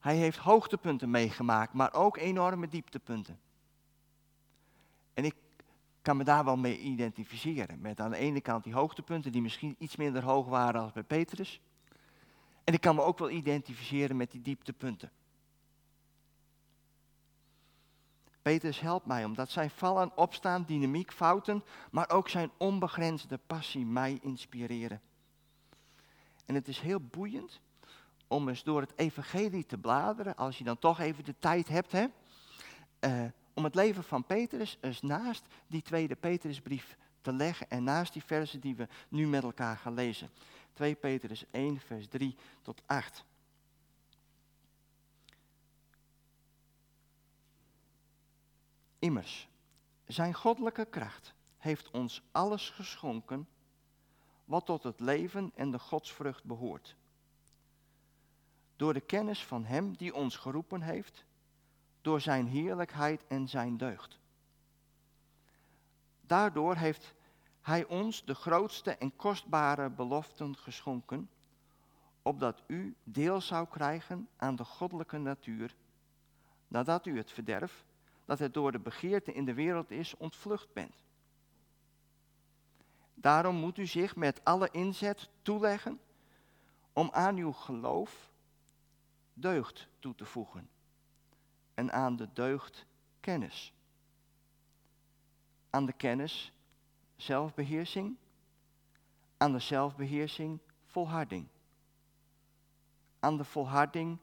Hij 0.08 0.16
heeft 0.16 0.38
hoogtepunten 0.38 1.10
meegemaakt, 1.10 1.74
maar 1.74 1.94
ook 1.94 2.18
enorme 2.18 2.68
dieptepunten. 2.68 3.40
En 5.14 5.26
ik 5.26 5.36
kan 6.02 6.18
me 6.18 6.24
daar 6.24 6.46
wel 6.46 6.58
mee 6.58 6.80
identificeren. 6.80 7.82
Met 7.82 8.00
aan 8.00 8.12
de 8.12 8.18
ene 8.18 8.42
kant 8.42 8.64
die 8.64 8.74
hoogtepunten 8.74 9.32
die 9.32 9.42
misschien 9.42 9.76
iets 9.80 9.96
minder 9.96 10.24
hoog 10.24 10.48
waren 10.48 10.82
als 10.82 10.92
bij 10.92 11.04
Petrus. 11.04 11.62
En 12.64 12.74
ik 12.74 12.82
kan 12.82 12.96
me 12.96 13.02
ook 13.02 13.20
wel 13.20 13.30
identificeren 13.30 14.18
met 14.18 14.32
die 14.32 14.42
dieptepunten. 14.42 15.12
Petrus 18.42 18.80
helpt 18.80 19.06
mij 19.06 19.26
omdat 19.26 19.50
zijn 19.50 19.70
vallen, 19.70 20.18
opstaan, 20.18 20.66
dynamiek, 20.66 21.12
fouten, 21.12 21.64
maar 21.92 22.10
ook 22.10 22.30
zijn 22.30 22.52
onbegrensde 22.58 23.40
passie 23.48 23.86
mij 23.86 24.20
inspireren. 24.22 25.02
En 26.46 26.56
het 26.56 26.68
is 26.68 26.80
heel 26.80 27.00
boeiend 27.00 27.62
om 28.28 28.50
eens 28.50 28.64
door 28.64 28.82
het 28.82 28.94
evangelie 28.96 29.66
te 29.66 29.78
bladeren, 29.78 30.36
als 30.36 30.58
je 30.58 30.64
dan 30.64 30.80
toch 30.80 31.00
even 31.00 31.24
de 31.24 31.36
tijd 31.40 31.68
hebt, 31.68 31.92
hè, 31.92 32.06
uh, 33.00 33.32
om 33.54 33.64
het 33.64 33.76
leven 33.76 34.04
van 34.04 34.26
Petrus 34.26 34.78
eens 34.82 35.02
naast 35.02 35.46
die 35.68 35.82
tweede 35.82 36.16
Petrusbrief 36.16 36.98
te 37.22 37.32
leggen 37.34 37.70
en 37.70 37.84
naast 37.84 38.14
die 38.14 38.24
versen 38.24 38.60
die 38.60 38.76
we 38.76 38.88
nu 39.10 39.28
met 39.28 39.44
elkaar 39.44 39.78
gaan 39.78 39.94
lezen. 39.94 40.30
2 40.74 40.96
Petrus 40.96 41.46
1, 41.52 41.80
vers 41.80 42.08
3 42.08 42.36
tot 42.62 42.82
8. 42.86 43.26
Immers, 49.00 49.48
zijn 50.06 50.34
goddelijke 50.34 50.86
kracht 50.86 51.34
heeft 51.58 51.92
ons 51.92 52.22
alles 52.32 52.70
geschonken 52.70 53.48
wat 54.46 54.66
tot 54.66 54.84
het 54.84 55.00
leven 55.00 55.52
en 55.56 55.72
de 55.72 55.80
godsvrucht 55.80 56.44
behoort 56.44 56.96
door 58.78 58.94
de 58.94 59.02
kennis 59.02 59.46
van 59.46 59.66
Hem 59.66 59.98
die 59.98 60.16
ons 60.16 60.36
geroepen 60.36 60.82
heeft, 60.82 61.26
door 62.02 62.22
Zijn 62.22 62.48
heerlijkheid 62.48 63.28
en 63.28 63.48
Zijn 63.48 63.78
deugd. 63.78 64.20
Daardoor 66.22 66.76
heeft 66.76 67.14
Hij 67.62 67.86
ons 67.86 68.26
de 68.26 68.36
grootste 68.36 68.92
en 68.92 69.16
kostbare 69.16 69.90
beloften 69.90 70.58
geschonken, 70.58 71.30
opdat 72.22 72.64
u 72.68 72.96
deel 73.04 73.42
zou 73.42 73.68
krijgen 73.68 74.28
aan 74.36 74.56
de 74.56 74.66
goddelijke 74.66 75.18
natuur 75.18 75.76
nadat 76.68 77.06
u 77.06 77.18
het 77.18 77.32
verderf, 77.32 77.86
dat 78.26 78.40
het 78.40 78.54
door 78.54 78.72
de 78.72 78.80
begeerte 78.80 79.34
in 79.34 79.46
de 79.46 79.54
wereld 79.54 79.92
is, 79.92 80.18
ontvlucht 80.18 80.74
bent. 80.74 80.96
Daarom 83.14 83.56
moet 83.56 83.78
u 83.78 83.86
zich 83.86 84.16
met 84.16 84.44
alle 84.44 84.70
inzet 84.72 85.30
toeleggen 85.42 86.00
om 86.94 87.10
aan 87.12 87.36
uw 87.36 87.52
geloof 87.52 88.30
deugd 89.40 89.88
toe 90.00 90.16
te 90.16 90.26
voegen 90.26 90.70
en 91.74 91.92
aan 91.92 92.16
de 92.16 92.30
deugd 92.34 92.86
kennis. 93.20 93.74
Aan 95.70 95.86
de 95.86 95.94
kennis 95.94 96.54
zelfbeheersing, 97.16 98.18
aan 99.38 99.52
de 99.52 99.60
zelfbeheersing 99.60 100.60
volharding, 100.86 101.48
aan 103.20 103.38
de 103.38 103.44
volharding 103.44 104.18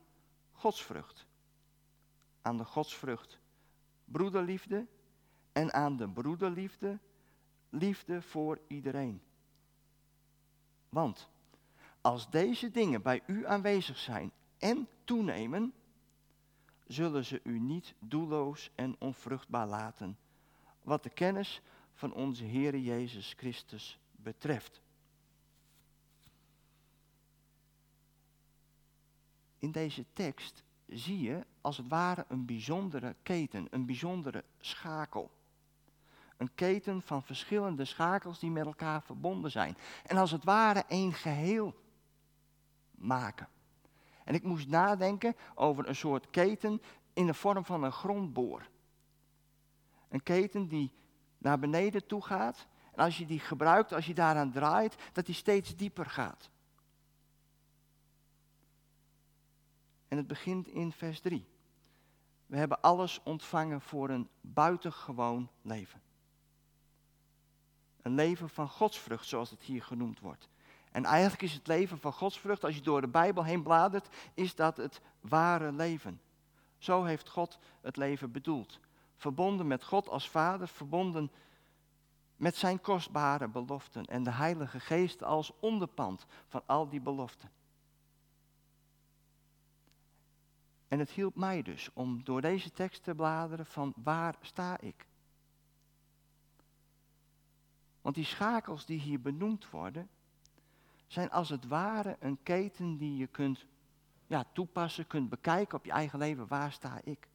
godsvrucht, 0.52 1.26
aan 2.42 2.56
de 2.56 2.64
godsvrucht 2.64 3.38
broederliefde 4.04 4.86
en 5.52 5.72
aan 5.72 5.96
de 5.96 6.08
broederliefde 6.08 6.98
liefde 7.68 8.22
voor 8.22 8.60
iedereen. 8.66 9.22
Want 10.88 11.28
als 12.00 12.30
deze 12.30 12.70
dingen 12.70 13.02
bij 13.02 13.22
u 13.26 13.46
aanwezig 13.46 13.98
zijn 13.98 14.32
en 14.58 14.88
toenemen, 15.04 15.72
zullen 16.86 17.24
ze 17.24 17.40
u 17.42 17.58
niet 17.58 17.94
doelloos 17.98 18.70
en 18.74 18.96
onvruchtbaar 18.98 19.66
laten, 19.66 20.18
wat 20.82 21.02
de 21.02 21.10
kennis 21.10 21.62
van 21.94 22.12
onze 22.12 22.44
Heer 22.44 22.76
Jezus 22.76 23.34
Christus 23.36 23.98
betreft. 24.10 24.82
In 29.58 29.72
deze 29.72 30.04
tekst 30.12 30.62
zie 30.86 31.20
je 31.20 31.46
als 31.60 31.76
het 31.76 31.88
ware 31.88 32.24
een 32.28 32.46
bijzondere 32.46 33.16
keten, 33.22 33.66
een 33.70 33.86
bijzondere 33.86 34.44
schakel. 34.58 35.30
Een 36.36 36.54
keten 36.54 37.02
van 37.02 37.22
verschillende 37.22 37.84
schakels 37.84 38.38
die 38.38 38.50
met 38.50 38.66
elkaar 38.66 39.02
verbonden 39.02 39.50
zijn. 39.50 39.76
En 40.06 40.16
als 40.16 40.30
het 40.30 40.44
ware 40.44 40.84
één 40.88 41.12
geheel 41.12 41.74
maken. 42.90 43.48
En 44.24 44.34
ik 44.34 44.42
moest 44.42 44.68
nadenken 44.68 45.36
over 45.54 45.88
een 45.88 45.96
soort 45.96 46.30
keten 46.30 46.82
in 47.12 47.26
de 47.26 47.34
vorm 47.34 47.64
van 47.64 47.82
een 47.82 47.92
grondboor. 47.92 48.68
Een 50.08 50.22
keten 50.22 50.68
die 50.68 50.92
naar 51.38 51.58
beneden 51.58 52.06
toe 52.06 52.22
gaat. 52.22 52.66
En 52.92 53.04
als 53.04 53.18
je 53.18 53.26
die 53.26 53.40
gebruikt, 53.40 53.92
als 53.92 54.06
je 54.06 54.14
daaraan 54.14 54.52
draait, 54.52 54.96
dat 55.12 55.26
die 55.26 55.34
steeds 55.34 55.76
dieper 55.76 56.06
gaat. 56.06 56.50
En 60.08 60.16
het 60.16 60.26
begint 60.26 60.68
in 60.68 60.92
vers 60.92 61.20
3. 61.20 61.46
We 62.46 62.56
hebben 62.56 62.80
alles 62.80 63.20
ontvangen 63.22 63.80
voor 63.80 64.10
een 64.10 64.28
buitengewoon 64.40 65.50
leven. 65.62 66.02
Een 68.02 68.14
leven 68.14 68.48
van 68.48 68.68
godsvrucht, 68.68 69.26
zoals 69.26 69.50
het 69.50 69.62
hier 69.62 69.82
genoemd 69.82 70.20
wordt. 70.20 70.48
En 70.94 71.04
eigenlijk 71.04 71.42
is 71.42 71.52
het 71.52 71.66
leven 71.66 71.98
van 71.98 72.12
godsvrucht, 72.12 72.64
als 72.64 72.74
je 72.74 72.80
door 72.80 73.00
de 73.00 73.08
Bijbel 73.08 73.44
heen 73.44 73.62
bladert, 73.62 74.08
is 74.34 74.54
dat 74.54 74.76
het 74.76 75.00
ware 75.20 75.72
leven. 75.72 76.20
Zo 76.78 77.04
heeft 77.04 77.28
God 77.28 77.58
het 77.80 77.96
leven 77.96 78.32
bedoeld. 78.32 78.80
Verbonden 79.16 79.66
met 79.66 79.84
God 79.84 80.08
als 80.08 80.28
Vader, 80.28 80.68
verbonden 80.68 81.30
met 82.36 82.56
zijn 82.56 82.80
kostbare 82.80 83.48
beloften 83.48 84.04
en 84.04 84.22
de 84.22 84.30
Heilige 84.30 84.80
Geest 84.80 85.22
als 85.22 85.52
onderpand 85.60 86.26
van 86.46 86.62
al 86.66 86.88
die 86.88 87.00
beloften. 87.00 87.50
En 90.88 90.98
het 90.98 91.10
hielp 91.10 91.36
mij 91.36 91.62
dus 91.62 91.90
om 91.92 92.24
door 92.24 92.40
deze 92.40 92.70
tekst 92.70 93.02
te 93.02 93.14
bladeren 93.14 93.66
van 93.66 93.92
waar 93.96 94.36
sta 94.40 94.80
ik? 94.80 95.06
Want 98.00 98.14
die 98.14 98.24
schakels 98.24 98.86
die 98.86 99.00
hier 99.00 99.20
benoemd 99.20 99.70
worden, 99.70 100.08
zijn 101.06 101.30
als 101.30 101.48
het 101.48 101.66
ware 101.66 102.16
een 102.20 102.42
keten 102.42 102.96
die 102.96 103.16
je 103.16 103.26
kunt 103.26 103.66
ja, 104.26 104.44
toepassen, 104.52 105.06
kunt 105.06 105.28
bekijken 105.28 105.78
op 105.78 105.84
je 105.84 105.90
eigen 105.90 106.18
leven. 106.18 106.46
Waar 106.46 106.72
sta 106.72 107.00
ik? 107.04 107.28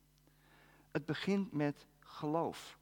Het 0.91 1.05
begint 1.05 1.51
met 1.51 1.85
geloof. 1.99 2.77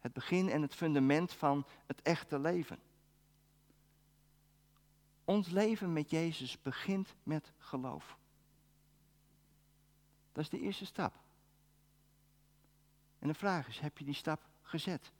Het 0.00 0.12
begin 0.12 0.48
en 0.48 0.62
het 0.62 0.74
fundament 0.74 1.32
van 1.32 1.66
het 1.86 2.02
echte 2.02 2.38
leven. 2.38 2.78
Ons 5.24 5.48
leven 5.48 5.92
met 5.92 6.10
Jezus 6.10 6.62
begint 6.62 7.14
met 7.22 7.52
geloof. 7.58 8.18
Dat 10.32 10.44
is 10.44 10.50
de 10.50 10.60
eerste 10.60 10.86
stap. 10.86 11.14
En 13.18 13.28
de 13.28 13.34
vraag 13.34 13.68
is, 13.68 13.78
heb 13.78 13.98
je 13.98 14.04
die 14.04 14.14
stap 14.14 14.40
gezet? 14.62 15.12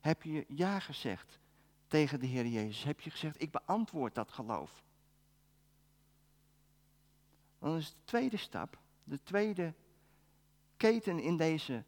Heb 0.00 0.22
je 0.22 0.44
ja 0.48 0.78
gezegd 0.78 1.38
tegen 1.86 2.20
de 2.20 2.26
Heer 2.26 2.46
Jezus? 2.46 2.84
Heb 2.84 3.00
je 3.00 3.10
gezegd, 3.10 3.42
ik 3.42 3.50
beantwoord 3.50 4.14
dat 4.14 4.32
geloof? 4.32 4.82
Dan 7.58 7.76
is 7.76 7.92
de 7.92 8.04
tweede 8.04 8.36
stap, 8.36 8.78
de 9.04 9.22
tweede 9.22 9.74
keten 10.76 11.18
in 11.18 11.36
deze, 11.36 11.84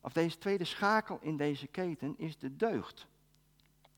of 0.00 0.12
deze 0.12 0.38
tweede 0.38 0.64
schakel 0.64 1.18
in 1.20 1.36
deze 1.36 1.66
keten, 1.66 2.18
is 2.18 2.38
de 2.38 2.56
deugd. 2.56 3.06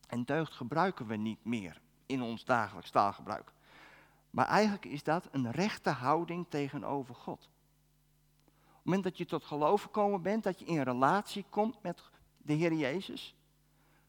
En 0.07 0.25
deugd 0.25 0.53
gebruiken 0.53 1.07
we 1.07 1.17
niet 1.17 1.45
meer 1.45 1.81
in 2.07 2.23
ons 2.23 2.45
dagelijks 2.45 2.91
taalgebruik. 2.91 3.53
Maar 4.31 4.47
eigenlijk 4.47 4.85
is 4.85 5.03
dat 5.03 5.29
een 5.31 5.51
rechte 5.51 5.91
houding 5.91 6.47
tegenover 6.49 7.15
God. 7.15 7.49
Op 8.55 8.73
het 8.73 8.85
moment 8.85 9.05
dat 9.05 9.19
je 9.19 9.25
tot 9.25 9.45
geloof 9.45 9.83
gekomen 9.83 10.23
bent, 10.23 10.43
dat 10.43 10.59
je 10.59 10.65
in 10.65 10.83
relatie 10.83 11.45
komt 11.51 11.83
met 11.83 12.03
de 12.37 12.53
Heer 12.53 12.73
Jezus, 12.73 13.36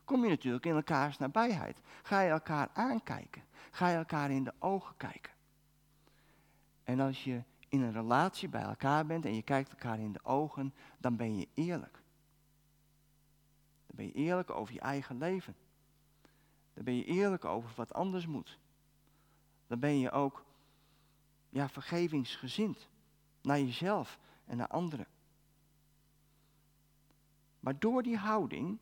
kom 0.07 0.23
je 0.23 0.29
natuurlijk 0.29 0.65
in 0.65 0.75
elkaars 0.75 1.17
nabijheid. 1.17 1.81
Ga 2.03 2.21
je 2.21 2.29
elkaar 2.29 2.69
aankijken. 2.73 3.43
Ga 3.71 3.87
je 3.87 3.97
elkaar 3.97 4.31
in 4.31 4.43
de 4.43 4.53
ogen 4.59 4.97
kijken. 4.97 5.33
En 6.83 6.99
als 6.99 7.23
je 7.23 7.43
in 7.67 7.81
een 7.81 7.91
relatie 7.91 8.49
bij 8.49 8.61
elkaar 8.61 9.05
bent 9.05 9.25
en 9.25 9.35
je 9.35 9.41
kijkt 9.41 9.69
elkaar 9.69 9.99
in 9.99 10.11
de 10.11 10.23
ogen, 10.23 10.73
dan 10.97 11.15
ben 11.15 11.37
je 11.37 11.47
eerlijk. 11.53 12.01
Dan 13.85 13.95
ben 13.95 14.05
je 14.05 14.13
eerlijk 14.13 14.49
over 14.49 14.73
je 14.73 14.79
eigen 14.79 15.17
leven. 15.17 15.55
Dan 16.73 16.83
ben 16.83 16.95
je 16.95 17.05
eerlijk 17.05 17.45
over 17.45 17.71
wat 17.75 17.93
anders 17.93 18.25
moet. 18.25 18.59
Dan 19.67 19.79
ben 19.79 19.99
je 19.99 20.11
ook 20.11 20.45
ja, 21.49 21.69
vergevingsgezind 21.69 22.87
naar 23.41 23.59
jezelf 23.59 24.19
en 24.45 24.57
naar 24.57 24.67
anderen. 24.67 25.07
Maar 27.59 27.79
door 27.79 28.03
die 28.03 28.17
houding 28.17 28.79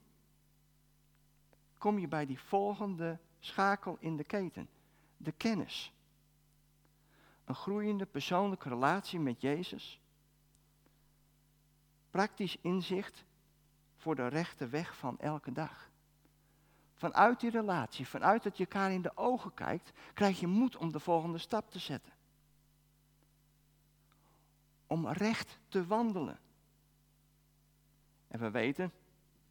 kom 1.77 1.99
je 1.99 2.07
bij 2.07 2.25
die 2.25 2.39
volgende 2.39 3.19
schakel 3.39 3.97
in 3.99 4.17
de 4.17 4.23
keten, 4.23 4.69
de 5.17 5.31
kennis. 5.31 5.93
Een 7.45 7.55
groeiende 7.55 8.05
persoonlijke 8.05 8.69
relatie 8.69 9.19
met 9.19 9.41
Jezus. 9.41 9.99
Praktisch 12.09 12.57
inzicht 12.61 13.25
voor 13.97 14.15
de 14.15 14.27
rechte 14.27 14.67
weg 14.67 14.97
van 14.97 15.19
elke 15.19 15.51
dag. 15.51 15.89
Vanuit 16.93 17.39
die 17.39 17.49
relatie, 17.49 18.07
vanuit 18.07 18.43
dat 18.43 18.57
je 18.57 18.63
elkaar 18.63 18.91
in 18.91 19.01
de 19.01 19.17
ogen 19.17 19.53
kijkt, 19.53 19.91
krijg 20.13 20.39
je 20.39 20.47
moed 20.47 20.77
om 20.77 20.91
de 20.91 20.99
volgende 20.99 21.37
stap 21.37 21.71
te 21.71 21.79
zetten. 21.79 22.13
Om 24.87 25.07
recht 25.07 25.59
te 25.67 25.85
wandelen. 25.85 26.39
En 28.27 28.39
we 28.39 28.51
weten 28.51 28.91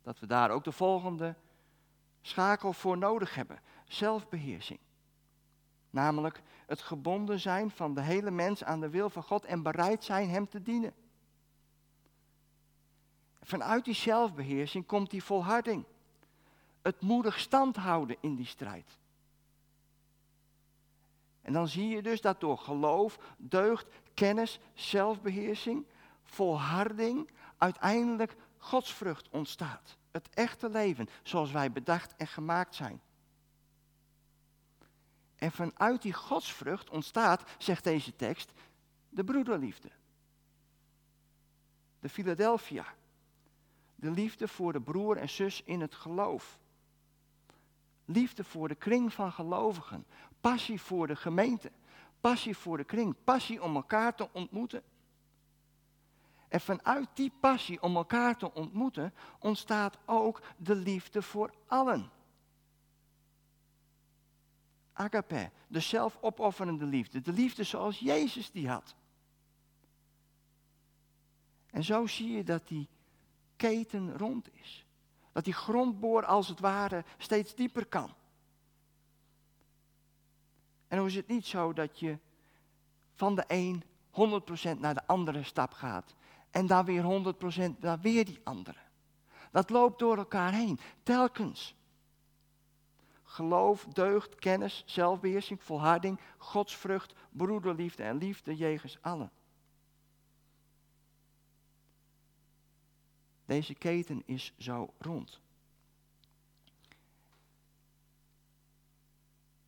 dat 0.02 0.18
we 0.18 0.26
daar 0.26 0.50
ook 0.50 0.64
de 0.64 0.72
volgende 0.72 1.36
schakel 2.26 2.72
voor 2.72 2.98
nodig 2.98 3.34
hebben: 3.34 3.60
zelfbeheersing. 3.84 4.78
Namelijk 5.90 6.42
het 6.66 6.80
gebonden 6.80 7.40
zijn 7.40 7.70
van 7.70 7.94
de 7.94 8.00
hele 8.00 8.30
mens 8.30 8.64
aan 8.64 8.80
de 8.80 8.88
wil 8.88 9.10
van 9.10 9.22
God 9.22 9.44
en 9.44 9.62
bereid 9.62 10.04
zijn 10.04 10.30
Hem 10.30 10.48
te 10.48 10.62
dienen. 10.62 10.94
Vanuit 13.42 13.84
die 13.84 13.94
zelfbeheersing 13.94 14.86
komt 14.86 15.10
die 15.10 15.24
volharding 15.24 15.84
het 16.82 17.00
moedig 17.00 17.38
stand 17.38 17.76
houden 17.76 18.16
in 18.20 18.34
die 18.34 18.46
strijd. 18.46 18.98
En 21.42 21.52
dan 21.52 21.68
zie 21.68 21.88
je 21.88 22.02
dus 22.02 22.20
dat 22.20 22.40
door 22.40 22.58
geloof, 22.58 23.18
deugd, 23.36 23.88
kennis, 24.14 24.60
zelfbeheersing, 24.74 25.86
volharding 26.22 27.30
uiteindelijk 27.58 28.36
godsvrucht 28.58 29.28
ontstaat. 29.28 29.96
Het 30.14 30.28
echte 30.34 30.68
leven 30.68 31.08
zoals 31.22 31.52
wij 31.52 31.72
bedacht 31.72 32.16
en 32.16 32.26
gemaakt 32.26 32.74
zijn. 32.74 33.00
En 35.36 35.52
vanuit 35.52 36.02
die 36.02 36.12
godsvrucht 36.12 36.90
ontstaat, 36.90 37.42
zegt 37.58 37.84
deze 37.84 38.16
tekst, 38.16 38.52
de 39.08 39.24
broederliefde. 39.24 39.90
De 42.00 42.08
Philadelphia. 42.08 42.94
De 43.94 44.10
liefde 44.10 44.48
voor 44.48 44.72
de 44.72 44.80
broer 44.80 45.16
en 45.16 45.28
zus 45.28 45.62
in 45.62 45.80
het 45.80 45.94
geloof. 45.94 46.58
Liefde 48.04 48.44
voor 48.44 48.68
de 48.68 48.74
kring 48.74 49.12
van 49.12 49.32
gelovigen. 49.32 50.06
Passie 50.40 50.80
voor 50.80 51.06
de 51.06 51.16
gemeente. 51.16 51.70
Passie 52.20 52.56
voor 52.56 52.76
de 52.76 52.84
kring, 52.84 53.14
passie 53.24 53.62
om 53.62 53.74
elkaar 53.74 54.14
te 54.14 54.28
ontmoeten. 54.32 54.82
En 56.54 56.60
vanuit 56.60 57.08
die 57.14 57.32
passie 57.40 57.82
om 57.82 57.96
elkaar 57.96 58.36
te 58.36 58.52
ontmoeten 58.52 59.14
ontstaat 59.38 59.98
ook 60.06 60.42
de 60.56 60.74
liefde 60.74 61.22
voor 61.22 61.54
allen. 61.66 62.10
Agape, 64.92 65.50
de 65.68 65.80
zelfopofferende 65.80 66.84
liefde, 66.84 67.20
de 67.20 67.32
liefde 67.32 67.64
zoals 67.64 67.98
Jezus 67.98 68.50
die 68.50 68.68
had. 68.68 68.94
En 71.66 71.84
zo 71.84 72.06
zie 72.06 72.32
je 72.32 72.44
dat 72.44 72.68
die 72.68 72.88
keten 73.56 74.18
rond 74.18 74.54
is. 74.54 74.86
Dat 75.32 75.44
die 75.44 75.54
grondboor 75.54 76.24
als 76.24 76.48
het 76.48 76.60
ware 76.60 77.04
steeds 77.18 77.54
dieper 77.54 77.86
kan. 77.86 78.14
En 80.88 80.98
hoe 80.98 81.06
is 81.06 81.14
het 81.14 81.28
niet 81.28 81.46
zo 81.46 81.72
dat 81.72 81.98
je 81.98 82.18
van 83.14 83.34
de 83.34 83.44
een 83.46 83.82
100% 84.76 84.78
naar 84.78 84.94
de 84.94 85.06
andere 85.06 85.42
stap 85.42 85.72
gaat. 85.72 86.14
En 86.54 86.66
dan 86.66 86.84
weer 86.84 87.02
100% 87.02 87.78
naar 87.78 88.00
weer 88.00 88.24
die 88.24 88.40
andere. 88.44 88.78
Dat 89.50 89.70
loopt 89.70 89.98
door 89.98 90.16
elkaar 90.16 90.52
heen, 90.52 90.78
telkens. 91.02 91.74
Geloof, 93.22 93.84
deugd, 93.84 94.34
kennis, 94.34 94.82
zelfbeheersing, 94.86 95.62
volharding, 95.62 96.20
godsvrucht, 96.36 97.14
broederliefde 97.30 98.02
en 98.02 98.16
liefde 98.16 98.56
jegens 98.56 98.98
allen. 99.00 99.30
Deze 103.44 103.74
keten 103.74 104.22
is 104.26 104.54
zo 104.58 104.94
rond. 104.98 105.40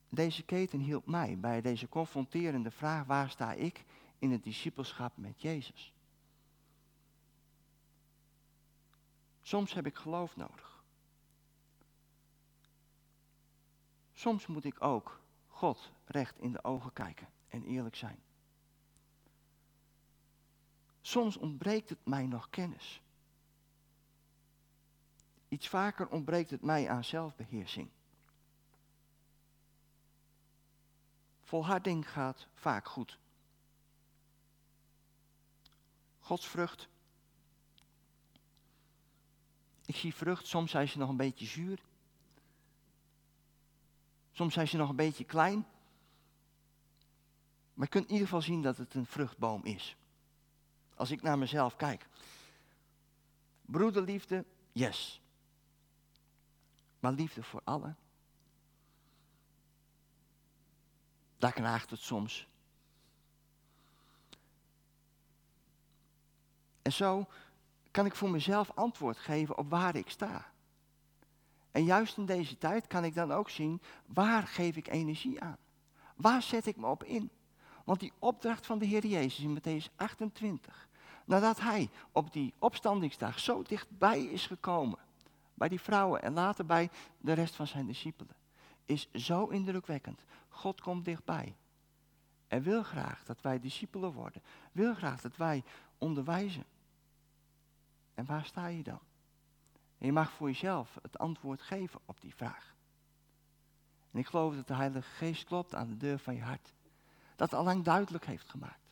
Deze 0.08 0.42
keten 0.42 0.80
hielp 0.80 1.06
mij 1.06 1.38
bij 1.38 1.60
deze 1.60 1.88
confronterende 1.88 2.70
vraag: 2.70 3.04
waar 3.06 3.30
sta 3.30 3.52
ik 3.52 3.84
in 4.18 4.30
het 4.30 4.42
discipelschap 4.42 5.16
met 5.16 5.42
Jezus? 5.42 5.94
Soms 9.46 9.72
heb 9.72 9.86
ik 9.86 9.94
geloof 9.96 10.36
nodig. 10.36 10.84
Soms 14.12 14.46
moet 14.46 14.64
ik 14.64 14.82
ook 14.82 15.20
God 15.46 15.92
recht 16.04 16.38
in 16.38 16.52
de 16.52 16.64
ogen 16.64 16.92
kijken 16.92 17.28
en 17.48 17.64
eerlijk 17.64 17.96
zijn. 17.96 18.22
Soms 21.00 21.36
ontbreekt 21.36 21.88
het 21.88 22.04
mij 22.04 22.26
nog 22.26 22.50
kennis. 22.50 23.02
Iets 25.48 25.68
vaker 25.68 26.08
ontbreekt 26.08 26.50
het 26.50 26.62
mij 26.62 26.88
aan 26.88 27.04
zelfbeheersing. 27.04 27.90
Volharding 31.42 32.10
gaat 32.10 32.48
vaak 32.54 32.88
goed. 32.88 33.18
Gods 36.18 36.46
zie 39.96 40.14
vrucht, 40.14 40.46
soms 40.46 40.70
zijn 40.70 40.88
ze 40.88 40.98
nog 40.98 41.08
een 41.08 41.16
beetje 41.16 41.46
zuur. 41.46 41.82
Soms 44.32 44.54
zijn 44.54 44.68
ze 44.68 44.76
nog 44.76 44.88
een 44.88 44.96
beetje 44.96 45.24
klein. 45.24 45.66
Maar 47.74 47.84
je 47.84 47.90
kunt 47.90 48.04
in 48.04 48.12
ieder 48.12 48.26
geval 48.26 48.42
zien 48.42 48.62
dat 48.62 48.76
het 48.76 48.94
een 48.94 49.06
vruchtboom 49.06 49.64
is. 49.64 49.96
Als 50.94 51.10
ik 51.10 51.22
naar 51.22 51.38
mezelf 51.38 51.76
kijk. 51.76 52.08
Broederliefde, 53.62 54.44
yes. 54.72 55.20
Maar 57.00 57.12
liefde 57.12 57.42
voor 57.42 57.60
allen. 57.64 57.96
Daar 61.38 61.52
knaagt 61.52 61.90
het 61.90 62.00
soms. 62.00 62.48
En 66.82 66.92
zo 66.92 67.28
kan 67.96 68.06
ik 68.06 68.14
voor 68.14 68.30
mezelf 68.30 68.70
antwoord 68.74 69.18
geven 69.18 69.58
op 69.58 69.70
waar 69.70 69.96
ik 69.96 70.10
sta. 70.10 70.46
En 71.70 71.84
juist 71.84 72.16
in 72.16 72.26
deze 72.26 72.58
tijd 72.58 72.86
kan 72.86 73.04
ik 73.04 73.14
dan 73.14 73.32
ook 73.32 73.50
zien, 73.50 73.80
waar 74.06 74.46
geef 74.46 74.76
ik 74.76 74.88
energie 74.88 75.40
aan? 75.40 75.56
Waar 76.16 76.42
zet 76.42 76.66
ik 76.66 76.76
me 76.76 76.86
op 76.86 77.04
in? 77.04 77.30
Want 77.84 78.00
die 78.00 78.12
opdracht 78.18 78.66
van 78.66 78.78
de 78.78 78.84
Heer 78.84 79.06
Jezus 79.06 79.44
in 79.44 79.58
Matthäus 79.58 79.96
28, 79.96 80.88
nadat 81.24 81.60
hij 81.60 81.90
op 82.12 82.32
die 82.32 82.54
opstandingsdag 82.58 83.38
zo 83.38 83.62
dichtbij 83.62 84.22
is 84.22 84.46
gekomen, 84.46 84.98
bij 85.54 85.68
die 85.68 85.80
vrouwen 85.80 86.22
en 86.22 86.32
later 86.32 86.66
bij 86.66 86.90
de 87.18 87.32
rest 87.32 87.54
van 87.54 87.66
zijn 87.66 87.86
discipelen, 87.86 88.36
is 88.84 89.08
zo 89.12 89.46
indrukwekkend. 89.46 90.24
God 90.48 90.80
komt 90.80 91.04
dichtbij. 91.04 91.56
En 92.48 92.62
wil 92.62 92.82
graag 92.82 93.24
dat 93.24 93.40
wij 93.40 93.60
discipelen 93.60 94.12
worden. 94.12 94.42
Wil 94.72 94.94
graag 94.94 95.20
dat 95.20 95.36
wij 95.36 95.62
onderwijzen. 95.98 96.64
En 98.16 98.24
waar 98.24 98.44
sta 98.44 98.66
je 98.66 98.82
dan? 98.82 99.00
Je 99.98 100.12
mag 100.12 100.32
voor 100.32 100.46
jezelf 100.46 100.98
het 101.02 101.18
antwoord 101.18 101.62
geven 101.62 102.00
op 102.04 102.20
die 102.20 102.34
vraag. 102.34 102.74
En 104.12 104.18
ik 104.18 104.26
geloof 104.26 104.54
dat 104.54 104.66
de 104.66 104.74
Heilige 104.74 105.10
Geest 105.10 105.44
klopt 105.44 105.74
aan 105.74 105.88
de 105.88 105.96
deur 105.96 106.18
van 106.18 106.34
je 106.34 106.42
hart. 106.42 106.72
Dat 107.36 107.54
al 107.54 107.64
lang 107.64 107.84
duidelijk 107.84 108.26
heeft 108.26 108.50
gemaakt. 108.50 108.90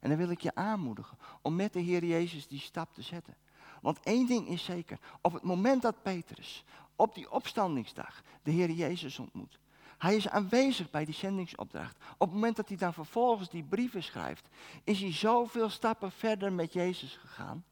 En 0.00 0.08
dan 0.08 0.18
wil 0.18 0.30
ik 0.30 0.40
je 0.40 0.54
aanmoedigen 0.54 1.18
om 1.42 1.56
met 1.56 1.72
de 1.72 1.80
Heer 1.80 2.04
Jezus 2.04 2.46
die 2.46 2.60
stap 2.60 2.94
te 2.94 3.02
zetten. 3.02 3.34
Want 3.80 4.00
één 4.00 4.26
ding 4.26 4.48
is 4.48 4.64
zeker. 4.64 4.98
Op 5.20 5.32
het 5.32 5.42
moment 5.42 5.82
dat 5.82 6.02
Petrus 6.02 6.64
op 6.96 7.14
die 7.14 7.30
opstandingsdag 7.30 8.22
de 8.42 8.50
Heer 8.50 8.70
Jezus 8.70 9.18
ontmoet. 9.18 9.58
Hij 9.98 10.16
is 10.16 10.28
aanwezig 10.28 10.90
bij 10.90 11.04
die 11.04 11.14
zendingsopdracht. 11.14 11.96
Op 12.12 12.26
het 12.26 12.32
moment 12.32 12.56
dat 12.56 12.68
hij 12.68 12.76
dan 12.76 12.92
vervolgens 12.92 13.50
die 13.50 13.62
brieven 13.62 14.02
schrijft, 14.02 14.48
is 14.84 15.00
hij 15.00 15.12
zoveel 15.12 15.68
stappen 15.68 16.12
verder 16.12 16.52
met 16.52 16.72
Jezus 16.72 17.16
gegaan, 17.16 17.64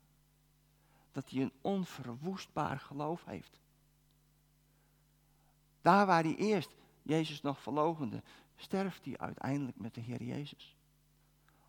dat 1.14 1.30
hij 1.30 1.42
een 1.42 1.52
onverwoestbaar 1.60 2.80
geloof 2.80 3.24
heeft. 3.24 3.60
Daar 5.80 6.06
waar 6.06 6.22
hij 6.22 6.36
eerst 6.36 6.74
Jezus 7.02 7.40
nog 7.40 7.60
verlogende, 7.60 8.22
sterft 8.56 9.04
hij 9.04 9.18
uiteindelijk 9.18 9.78
met 9.78 9.94
de 9.94 10.00
Heer 10.00 10.22
Jezus. 10.22 10.76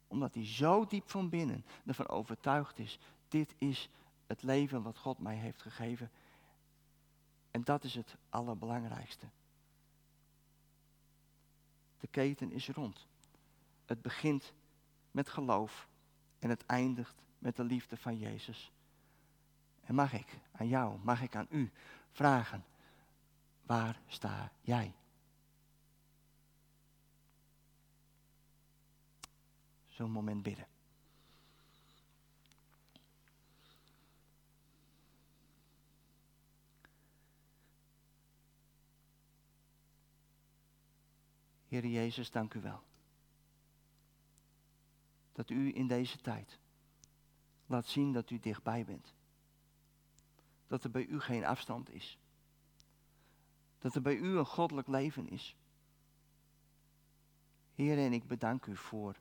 Omdat 0.08 0.34
hij 0.34 0.46
zo 0.46 0.86
diep 0.86 1.10
van 1.10 1.30
binnen 1.30 1.66
ervan 1.86 2.08
overtuigd 2.08 2.80
is, 2.80 3.00
dit 3.28 3.56
is 3.58 3.90
het 4.28 4.44
leven 4.44 4.82
wat 4.82 4.98
God 4.98 5.20
mij 5.20 5.36
heeft 5.36 5.62
gegeven. 5.62 6.12
En 7.52 7.64
dat 7.64 7.84
is 7.84 7.96
het 7.96 8.16
allerbelangrijkste. 8.30 9.26
De 12.00 12.08
keten 12.08 12.52
is 12.52 12.70
rond. 12.70 13.08
Het 13.86 14.02
begint 14.02 14.54
met 15.12 15.30
geloof 15.30 15.88
en 16.40 16.50
het 16.50 16.66
eindigt 16.66 17.22
met 17.38 17.56
de 17.56 17.64
liefde 17.64 17.98
van 17.98 18.18
Jezus. 18.18 18.72
En 19.86 19.96
mag 19.96 20.14
ik 20.14 20.40
aan 20.52 20.68
jou, 20.68 21.00
mag 21.04 21.22
ik 21.22 21.36
aan 21.36 21.48
u 21.50 21.72
vragen, 22.12 22.66
waar 23.66 24.00
sta 24.08 24.52
jij? 24.62 24.96
Zo'n 29.88 30.12
moment 30.12 30.44
bidden. 30.44 30.68
Heer 41.68 41.86
Jezus, 41.86 42.32
dank 42.32 42.54
u 42.54 42.62
wel. 42.62 42.84
Dat 45.32 45.50
u 45.50 45.76
in 45.76 45.88
deze 45.88 46.18
tijd 46.18 46.60
laat 47.66 47.86
zien 47.86 48.12
dat 48.12 48.30
u 48.30 48.40
dichtbij 48.40 48.86
bent. 48.86 49.14
Dat 50.68 50.84
er 50.84 50.92
bij 50.92 51.06
u 51.06 51.20
geen 51.20 51.46
afstand 51.46 51.90
is. 51.90 52.20
Dat 53.78 53.96
er 53.96 54.02
bij 54.02 54.16
u 54.16 54.38
een 54.38 54.46
goddelijk 54.46 54.88
leven 54.88 55.30
is. 55.30 55.56
Heer, 57.74 57.98
en 57.98 58.14
ik 58.14 58.28
bedank 58.28 58.66
u 58.66 58.76
voor 58.76 59.16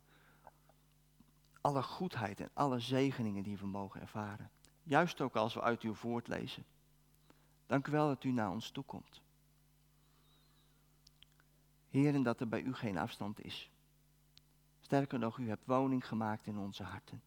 alle 1.61 1.83
goedheid 1.83 2.41
en 2.41 2.51
alle 2.53 2.79
zegeningen 2.79 3.43
die 3.43 3.59
we 3.59 3.67
mogen 3.67 4.01
ervaren. 4.01 4.51
Juist 4.83 5.21
ook 5.21 5.37
als 5.37 5.55
we 5.55 5.61
uit 5.61 5.83
uw 5.83 5.95
woord 6.03 6.29
lezen. 6.29 6.65
Dank 7.67 7.87
u 7.87 7.91
wel 7.91 8.09
dat 8.09 8.25
u 8.25 8.31
naar 8.31 8.51
ons 8.51 8.71
toekomt. 8.71 9.23
Heer, 11.89 12.15
en 12.15 12.23
dat 12.23 12.41
er 12.41 12.49
bij 12.49 12.63
u 12.63 12.75
geen 12.75 12.99
afstand 12.99 13.45
is. 13.45 13.71
Sterker 14.81 15.19
nog, 15.19 15.39
u 15.39 15.49
hebt 15.49 15.67
woning 15.67 16.07
gemaakt 16.09 16.47
in 16.47 16.59
onze 16.59 16.83
harten. 16.83 17.23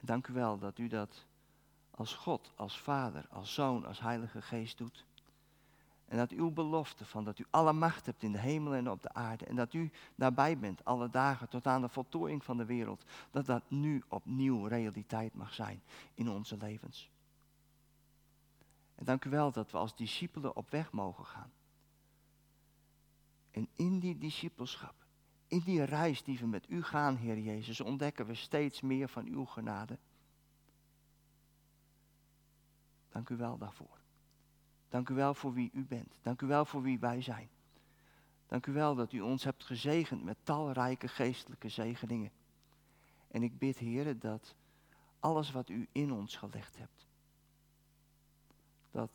dank 0.00 0.26
u 0.26 0.32
wel 0.32 0.58
dat 0.58 0.78
u 0.78 0.88
dat 0.88 1.26
als 2.00 2.14
God, 2.14 2.52
als 2.56 2.80
Vader, 2.80 3.26
als 3.30 3.54
Zoon, 3.54 3.86
als 3.86 4.00
Heilige 4.00 4.42
Geest 4.42 4.78
doet. 4.78 5.04
En 6.04 6.16
dat 6.16 6.30
uw 6.30 6.50
belofte 6.50 7.04
van 7.04 7.24
dat 7.24 7.38
u 7.38 7.44
alle 7.50 7.72
macht 7.72 8.06
hebt 8.06 8.22
in 8.22 8.32
de 8.32 8.38
hemel 8.38 8.74
en 8.74 8.90
op 8.90 9.02
de 9.02 9.12
aarde. 9.14 9.44
En 9.44 9.56
dat 9.56 9.72
u 9.72 9.90
daarbij 10.14 10.58
bent 10.58 10.84
alle 10.84 11.10
dagen 11.10 11.48
tot 11.48 11.66
aan 11.66 11.80
de 11.80 11.88
voltooiing 11.88 12.44
van 12.44 12.56
de 12.56 12.64
wereld. 12.64 13.04
Dat 13.30 13.46
dat 13.46 13.70
nu 13.70 14.02
opnieuw 14.08 14.66
realiteit 14.66 15.34
mag 15.34 15.54
zijn 15.54 15.82
in 16.14 16.30
onze 16.30 16.56
levens. 16.56 17.10
En 18.94 19.04
dank 19.04 19.24
u 19.24 19.30
wel 19.30 19.52
dat 19.52 19.70
we 19.70 19.78
als 19.78 19.96
discipelen 19.96 20.56
op 20.56 20.70
weg 20.70 20.92
mogen 20.92 21.24
gaan. 21.24 21.52
En 23.50 23.68
in 23.76 23.98
die 23.98 24.18
discipelschap, 24.18 24.94
in 25.46 25.60
die 25.64 25.84
reis 25.84 26.22
die 26.22 26.38
we 26.38 26.46
met 26.46 26.64
u 26.68 26.82
gaan, 26.82 27.16
Heer 27.16 27.38
Jezus, 27.38 27.80
ontdekken 27.80 28.26
we 28.26 28.34
steeds 28.34 28.80
meer 28.80 29.08
van 29.08 29.26
uw 29.26 29.44
genade. 29.44 29.98
Dank 33.10 33.28
u 33.28 33.36
wel 33.36 33.58
daarvoor. 33.58 33.98
Dank 34.88 35.08
u 35.08 35.14
wel 35.14 35.34
voor 35.34 35.52
wie 35.52 35.70
u 35.72 35.84
bent. 35.84 36.14
Dank 36.22 36.42
u 36.42 36.46
wel 36.46 36.64
voor 36.64 36.82
wie 36.82 36.98
wij 36.98 37.22
zijn. 37.22 37.48
Dank 38.46 38.66
u 38.66 38.72
wel 38.72 38.94
dat 38.94 39.12
u 39.12 39.20
ons 39.20 39.44
hebt 39.44 39.64
gezegend 39.64 40.24
met 40.24 40.36
talrijke 40.42 41.08
geestelijke 41.08 41.68
zegeningen. 41.68 42.30
En 43.28 43.42
ik 43.42 43.58
bid, 43.58 43.78
Heer, 43.78 44.18
dat 44.18 44.54
alles 45.20 45.50
wat 45.50 45.68
u 45.68 45.88
in 45.92 46.12
ons 46.12 46.36
gelegd 46.36 46.78
hebt, 46.78 47.06
dat, 48.90 49.10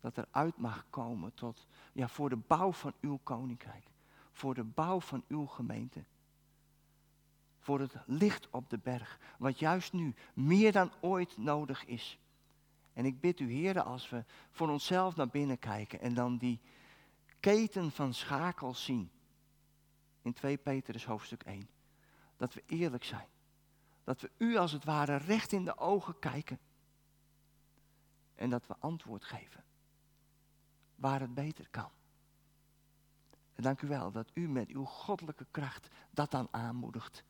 dat 0.00 0.16
er 0.16 0.26
uit 0.30 0.56
mag 0.56 0.86
komen 0.90 1.34
tot, 1.34 1.66
ja, 1.92 2.08
voor 2.08 2.28
de 2.28 2.36
bouw 2.36 2.72
van 2.72 2.92
uw 3.00 3.18
koninkrijk, 3.22 3.86
voor 4.32 4.54
de 4.54 4.64
bouw 4.64 5.00
van 5.00 5.24
uw 5.28 5.46
gemeente, 5.46 6.04
voor 7.58 7.80
het 7.80 7.94
licht 8.06 8.50
op 8.50 8.70
de 8.70 8.78
berg, 8.78 9.18
wat 9.38 9.58
juist 9.58 9.92
nu 9.92 10.14
meer 10.34 10.72
dan 10.72 10.90
ooit 11.00 11.36
nodig 11.36 11.84
is. 11.84 12.18
En 12.94 13.04
ik 13.04 13.20
bid 13.20 13.40
u, 13.40 13.52
Heer, 13.52 13.82
als 13.82 14.10
we 14.10 14.24
voor 14.50 14.68
onszelf 14.68 15.16
naar 15.16 15.28
binnen 15.28 15.58
kijken 15.58 16.00
en 16.00 16.14
dan 16.14 16.36
die 16.36 16.60
keten 17.40 17.90
van 17.90 18.14
schakels 18.14 18.84
zien, 18.84 19.10
in 20.22 20.32
2 20.32 20.56
Petrus 20.56 21.04
hoofdstuk 21.04 21.42
1, 21.42 21.68
dat 22.36 22.54
we 22.54 22.62
eerlijk 22.66 23.04
zijn. 23.04 23.28
Dat 24.04 24.20
we 24.20 24.30
u 24.36 24.56
als 24.56 24.72
het 24.72 24.84
ware 24.84 25.16
recht 25.16 25.52
in 25.52 25.64
de 25.64 25.78
ogen 25.78 26.18
kijken. 26.18 26.58
En 28.34 28.50
dat 28.50 28.66
we 28.66 28.74
antwoord 28.78 29.24
geven. 29.24 29.64
Waar 30.94 31.20
het 31.20 31.34
beter 31.34 31.68
kan. 31.70 31.90
En 33.54 33.62
dank 33.62 33.80
u 33.80 33.88
wel 33.88 34.10
dat 34.10 34.30
u 34.34 34.48
met 34.48 34.68
uw 34.68 34.84
goddelijke 34.84 35.46
kracht 35.50 35.88
dat 36.10 36.30
dan 36.30 36.48
aanmoedigt. 36.50 37.24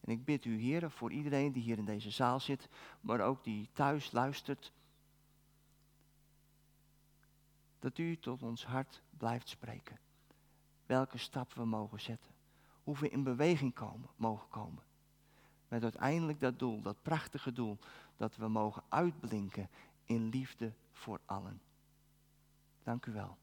En 0.00 0.12
ik 0.12 0.24
bid 0.24 0.44
u, 0.44 0.60
heren, 0.60 0.90
voor 0.90 1.12
iedereen 1.12 1.52
die 1.52 1.62
hier 1.62 1.78
in 1.78 1.84
deze 1.84 2.10
zaal 2.10 2.40
zit, 2.40 2.68
maar 3.00 3.20
ook 3.20 3.44
die 3.44 3.68
thuis 3.72 4.12
luistert, 4.12 4.72
dat 7.78 7.98
u 7.98 8.16
tot 8.16 8.42
ons 8.42 8.64
hart 8.64 9.02
blijft 9.10 9.48
spreken. 9.48 9.98
Welke 10.86 11.18
stap 11.18 11.52
we 11.52 11.64
mogen 11.64 12.00
zetten. 12.00 12.30
Hoe 12.82 12.98
we 12.98 13.08
in 13.08 13.22
beweging 13.22 13.74
komen, 13.74 14.08
mogen 14.16 14.48
komen. 14.48 14.82
Met 15.68 15.82
uiteindelijk 15.82 16.40
dat 16.40 16.58
doel, 16.58 16.82
dat 16.82 17.02
prachtige 17.02 17.52
doel, 17.52 17.78
dat 18.16 18.36
we 18.36 18.48
mogen 18.48 18.82
uitblinken 18.88 19.68
in 20.04 20.28
liefde 20.28 20.72
voor 20.92 21.20
allen. 21.24 21.60
Dank 22.82 23.06
u 23.06 23.12
wel 23.12 23.36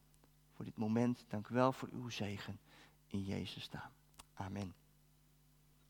voor 0.54 0.64
dit 0.64 0.76
moment. 0.76 1.24
Dank 1.28 1.48
u 1.48 1.54
wel 1.54 1.72
voor 1.72 1.88
uw 1.92 2.08
zegen 2.08 2.58
in 3.06 3.22
Jezus 3.22 3.70
naam. 3.70 3.90
Amen. 4.34 4.87